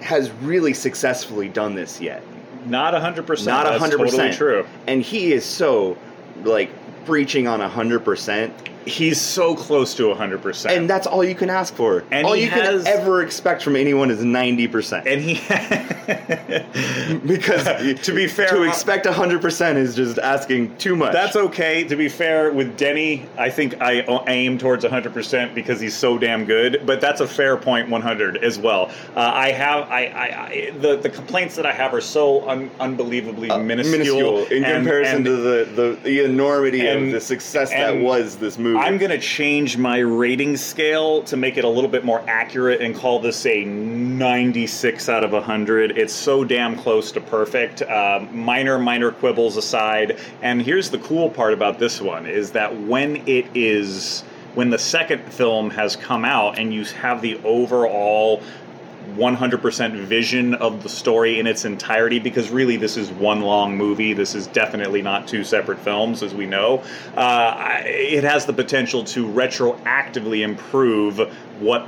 has 0.00 0.30
really 0.42 0.72
successfully 0.72 1.48
done 1.48 1.74
this 1.74 2.00
yet. 2.00 2.22
Not 2.66 2.94
hundred 2.94 3.26
percent. 3.26 3.46
Not 3.48 3.64
That's 3.66 3.78
hundred 3.78 3.98
Totally 3.98 4.10
percent 4.10 4.36
true. 4.36 4.66
And 4.86 5.02
he 5.02 5.32
is 5.32 5.44
so 5.44 5.96
like 6.42 6.70
breaching 7.04 7.46
on 7.48 7.60
hundred 7.60 8.04
percent, 8.04 8.52
He's 8.86 9.20
so 9.20 9.54
close 9.54 9.94
to 9.96 10.12
hundred 10.14 10.42
percent. 10.42 10.76
and 10.76 10.88
that's 10.88 11.06
all 11.06 11.22
you 11.24 11.34
can 11.34 11.50
ask 11.50 11.74
for. 11.74 12.04
And 12.10 12.26
all 12.26 12.34
you 12.36 12.48
has- 12.48 12.84
can 12.84 12.92
ever 13.00 13.22
expect 13.22 13.62
from 13.62 13.76
anyone 13.76 14.10
is 14.10 14.24
ninety 14.24 14.66
percent. 14.68 15.06
and 15.06 15.20
he 15.20 15.34
Because 17.26 18.00
To 18.02 18.12
be 18.14 18.26
fair, 18.26 18.48
to 18.48 18.62
uh, 18.62 18.68
expect 18.68 19.06
hundred 19.06 19.40
percent 19.42 19.78
is 19.78 19.94
just 19.94 20.18
asking 20.18 20.76
too 20.76 20.96
much. 20.96 21.12
That's 21.12 21.36
okay. 21.36 21.84
To 21.84 21.96
be 21.96 22.08
fair, 22.08 22.52
with 22.52 22.76
Denny, 22.76 23.26
I 23.38 23.50
think 23.50 23.80
I 23.80 24.00
aim 24.28 24.58
towards 24.58 24.84
100% 24.84 25.54
because 25.54 25.80
he's 25.80 25.94
so 25.94 26.18
damn 26.18 26.44
good. 26.44 26.82
But 26.86 27.00
that's 27.00 27.20
a 27.20 27.26
fair 27.26 27.56
point, 27.56 27.88
100 27.88 28.38
as 28.38 28.58
well. 28.58 28.90
Uh, 29.14 29.20
I 29.20 29.50
have 29.52 29.88
I, 29.90 30.06
I, 30.06 30.46
I 30.46 30.70
the 30.78 30.96
the 30.96 31.10
complaints 31.10 31.56
that 31.56 31.66
I 31.66 31.72
have 31.72 31.92
are 31.94 32.00
so 32.00 32.48
un- 32.48 32.70
unbelievably 32.80 33.50
Uh, 33.50 33.58
minuscule, 33.58 34.44
in 34.46 34.64
and- 34.64 34.76
comparison 34.84 35.16
and 35.16 35.24
to 35.26 35.36
the, 35.36 35.64
the, 35.74 35.98
the 36.02 36.24
enormity 36.24 36.86
of 36.86 37.10
the 37.10 37.20
success 37.20 37.70
that 37.70 37.96
was 37.96 38.36
this 38.36 38.58
movie. 38.58 38.69
I'm 38.76 38.98
going 38.98 39.10
to 39.10 39.18
change 39.18 39.76
my 39.76 39.98
rating 39.98 40.56
scale 40.56 41.22
to 41.24 41.36
make 41.36 41.56
it 41.56 41.64
a 41.64 41.68
little 41.68 41.90
bit 41.90 42.04
more 42.04 42.22
accurate 42.26 42.80
and 42.80 42.94
call 42.94 43.20
this 43.20 43.46
a 43.46 43.64
96 43.64 45.08
out 45.08 45.24
of 45.24 45.32
100. 45.32 45.96
It's 45.96 46.12
so 46.12 46.44
damn 46.44 46.76
close 46.76 47.12
to 47.12 47.20
perfect. 47.20 47.82
Um, 47.82 48.36
minor, 48.36 48.78
minor 48.78 49.12
quibbles 49.12 49.56
aside. 49.56 50.18
And 50.42 50.62
here's 50.62 50.90
the 50.90 50.98
cool 50.98 51.30
part 51.30 51.52
about 51.52 51.78
this 51.78 52.00
one 52.00 52.26
is 52.26 52.52
that 52.52 52.80
when 52.82 53.16
it 53.28 53.46
is. 53.54 54.22
When 54.56 54.70
the 54.70 54.80
second 54.80 55.32
film 55.32 55.70
has 55.70 55.94
come 55.94 56.24
out 56.24 56.58
and 56.58 56.74
you 56.74 56.84
have 56.84 57.22
the 57.22 57.40
overall 57.44 58.42
100% 59.16 59.96
vision 60.04 60.54
of 60.54 60.82
the 60.82 60.88
story 60.88 61.38
in 61.40 61.46
its 61.46 61.64
entirety 61.64 62.18
because 62.18 62.50
really 62.50 62.76
this 62.76 62.96
is 62.96 63.10
one 63.10 63.40
long 63.40 63.76
movie. 63.76 64.12
This 64.12 64.34
is 64.34 64.46
definitely 64.48 65.02
not 65.02 65.26
two 65.26 65.44
separate 65.44 65.78
films, 65.78 66.22
as 66.22 66.34
we 66.34 66.46
know. 66.46 66.82
Uh, 67.16 67.82
it 67.84 68.24
has 68.24 68.46
the 68.46 68.52
potential 68.52 69.04
to 69.04 69.26
retroactively 69.26 70.42
improve 70.42 71.18
what 71.60 71.86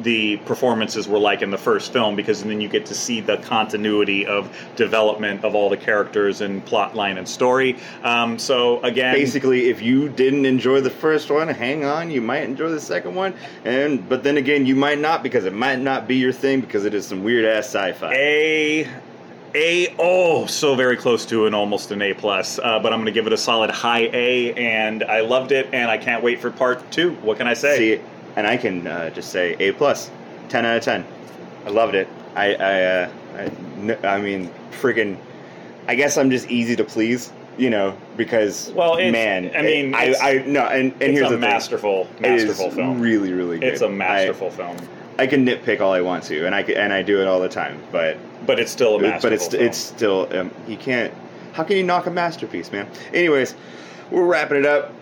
the 0.00 0.36
performances 0.38 1.06
were 1.06 1.18
like 1.18 1.42
in 1.42 1.50
the 1.50 1.58
first 1.58 1.92
film 1.92 2.16
because 2.16 2.42
then 2.42 2.60
you 2.60 2.68
get 2.68 2.86
to 2.86 2.94
see 2.94 3.20
the 3.20 3.36
continuity 3.38 4.26
of 4.26 4.54
development 4.76 5.44
of 5.44 5.54
all 5.54 5.68
the 5.68 5.76
characters 5.76 6.40
and 6.40 6.64
plot 6.66 6.94
line 6.94 7.18
and 7.18 7.28
story. 7.28 7.76
Um, 8.02 8.38
so 8.38 8.80
again, 8.82 9.14
Basically, 9.14 9.68
if 9.68 9.80
you 9.82 10.08
didn't 10.08 10.44
enjoy 10.46 10.80
the 10.80 10.90
first 10.90 11.30
one, 11.30 11.48
hang 11.48 11.84
on, 11.84 12.10
you 12.10 12.20
might 12.20 12.42
enjoy 12.42 12.68
the 12.68 12.80
second 12.80 13.14
one, 13.14 13.34
and 13.64 14.08
but 14.08 14.22
then 14.22 14.36
again, 14.36 14.66
you 14.66 14.76
might 14.76 14.98
not 14.98 15.22
because 15.22 15.44
it 15.44 15.52
might 15.54 15.78
not 15.78 16.08
be 16.08 16.16
your 16.16 16.32
thing 16.32 16.60
because 16.60 16.84
it 16.84 16.94
is 16.94 17.06
some 17.06 17.22
weird 17.22 17.44
ass 17.44 17.66
sci-fi. 17.66 18.12
A 18.14 18.88
A 19.54 19.94
oh 19.98 20.46
so 20.46 20.74
very 20.74 20.96
close 20.96 21.24
to 21.26 21.46
an 21.46 21.54
almost 21.54 21.90
an 21.92 22.02
A 22.02 22.12
plus, 22.14 22.58
uh, 22.58 22.80
but 22.80 22.92
I'm 22.92 22.98
going 22.98 23.06
to 23.06 23.12
give 23.12 23.26
it 23.26 23.32
a 23.32 23.36
solid 23.38 23.70
high 23.70 24.10
A, 24.12 24.52
and 24.54 25.04
I 25.04 25.20
loved 25.20 25.52
it, 25.52 25.68
and 25.72 25.90
I 25.90 25.96
can't 25.98 26.22
wait 26.22 26.40
for 26.40 26.50
part 26.50 26.90
two. 26.90 27.12
What 27.16 27.38
can 27.38 27.46
I 27.46 27.54
say? 27.54 28.00
And 28.36 28.46
I 28.46 28.56
can 28.56 28.86
uh, 28.86 29.10
just 29.10 29.30
say 29.30 29.54
A 29.60 29.72
plus, 29.72 30.10
ten 30.48 30.64
out 30.66 30.76
of 30.76 30.82
ten. 30.82 31.04
I 31.66 31.70
loved 31.70 31.94
it. 31.94 32.08
I 32.34 32.54
I 32.54 32.82
uh, 32.82 33.10
I, 33.36 33.40
n- 33.78 33.98
I 34.04 34.20
mean, 34.20 34.50
friggin', 34.80 35.16
I 35.88 35.94
guess 35.94 36.16
I'm 36.18 36.30
just 36.30 36.48
easy 36.50 36.74
to 36.76 36.84
please, 36.84 37.32
you 37.56 37.70
know, 37.70 37.96
because 38.16 38.70
Well, 38.74 38.96
man, 38.96 39.52
I 39.56 39.62
mean, 39.62 39.94
I 39.94 40.14
I 40.20 40.44
no, 40.46 40.62
and 40.66 40.92
and 40.94 41.02
it's 41.02 41.18
here's 41.18 41.26
a 41.28 41.30
the 41.36 41.40
thing. 41.40 41.40
masterful, 41.40 42.08
masterful 42.20 42.70
film. 42.70 43.00
Really, 43.00 43.32
really 43.32 43.58
good. 43.60 43.68
it's 43.68 43.82
a 43.82 43.88
masterful 43.88 44.50
film, 44.50 44.76
I, 45.18 45.22
I 45.22 45.26
can 45.28 45.46
nitpick 45.46 45.80
all 45.80 45.92
I 45.92 46.00
want 46.00 46.24
to, 46.24 46.44
and 46.44 46.54
I 46.54 46.62
and 46.62 46.92
I 46.92 47.02
do 47.02 47.20
it 47.20 47.28
all 47.28 47.40
the 47.40 47.48
time, 47.48 47.80
but 47.92 48.16
but 48.46 48.58
it's 48.58 48.72
still 48.72 48.96
a 48.96 49.00
masterful. 49.00 49.30
but 49.30 49.32
it's 49.32 49.48
film. 49.48 49.62
it's 49.64 49.78
still 49.78 50.28
um, 50.38 50.50
you 50.66 50.76
can't. 50.76 51.14
How 51.52 51.62
can 51.62 51.76
you 51.76 51.84
knock 51.84 52.06
a 52.06 52.10
masterpiece, 52.10 52.72
man? 52.72 52.88
Anyways, 53.12 53.54
we're 54.10 54.26
wrapping 54.26 54.58
it 54.58 54.66
up. 54.66 54.92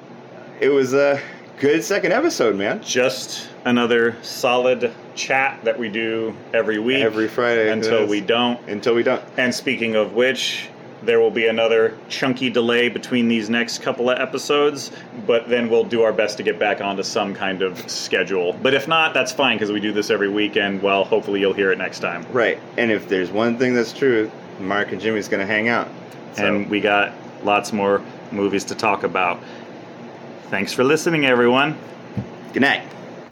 It 0.61 0.68
was 0.68 0.92
a 0.92 1.18
good 1.62 1.85
second 1.85 2.11
episode, 2.11 2.57
man. 2.57 2.83
just 2.83 3.48
another 3.64 4.16
solid 4.22 4.92
chat 5.14 5.62
that 5.62 5.79
we 5.79 5.88
do 5.88 6.37
every 6.53 6.81
week, 6.81 7.05
Every 7.05 7.29
Friday 7.29 7.70
until 7.70 8.05
we 8.05 8.20
don't. 8.20 8.59
Until 8.68 8.96
we 8.96 9.05
don't. 9.05 9.22
And 9.37 9.55
speaking 9.55 9.94
of 9.94 10.12
which, 10.12 10.68
there 11.05 11.20
will 11.20 11.31
be 11.31 11.46
another 11.46 11.96
chunky 12.09 12.51
delay 12.51 12.88
between 12.88 13.29
these 13.29 13.48
next 13.48 13.81
couple 13.81 14.11
of 14.11 14.18
episodes, 14.18 14.90
but 15.25 15.48
then 15.48 15.70
we'll 15.70 15.85
do 15.85 16.03
our 16.03 16.12
best 16.12 16.37
to 16.38 16.42
get 16.42 16.59
back 16.59 16.81
onto 16.81 17.05
some 17.05 17.33
kind 17.33 17.62
of 17.62 17.88
schedule. 17.88 18.55
But 18.55 18.75
if 18.75 18.88
not, 18.88 19.14
that's 19.14 19.31
fine 19.31 19.57
because 19.57 19.70
we 19.70 19.79
do 19.79 19.92
this 19.92 20.11
every 20.11 20.29
week, 20.29 20.57
and 20.57 20.83
well, 20.83 21.05
hopefully 21.05 21.38
you'll 21.38 21.53
hear 21.53 21.70
it 21.70 21.79
next 21.79 22.01
time. 22.01 22.27
Right. 22.33 22.59
And 22.77 22.90
if 22.90 23.09
there's 23.09 23.31
one 23.31 23.57
thing 23.57 23.72
that's 23.72 23.92
true, 23.92 24.33
Marc 24.59 24.90
and 24.90 25.01
Jimi's 25.01 25.29
gonna 25.29 25.46
hang 25.46 25.68
out. 25.68 25.87
So, 26.35 26.44
And 26.44 26.68
we 26.68 26.81
got 26.81 27.12
lots 27.44 27.72
more 27.72 28.03
movies 28.33 28.64
to 28.64 28.75
talk 28.75 29.05
about. 29.05 29.40
Thanks 30.53 30.75
for 30.75 30.85
listening, 30.85 31.25
everyone. 31.25 31.79
good 32.53 32.61
night. 32.61 32.83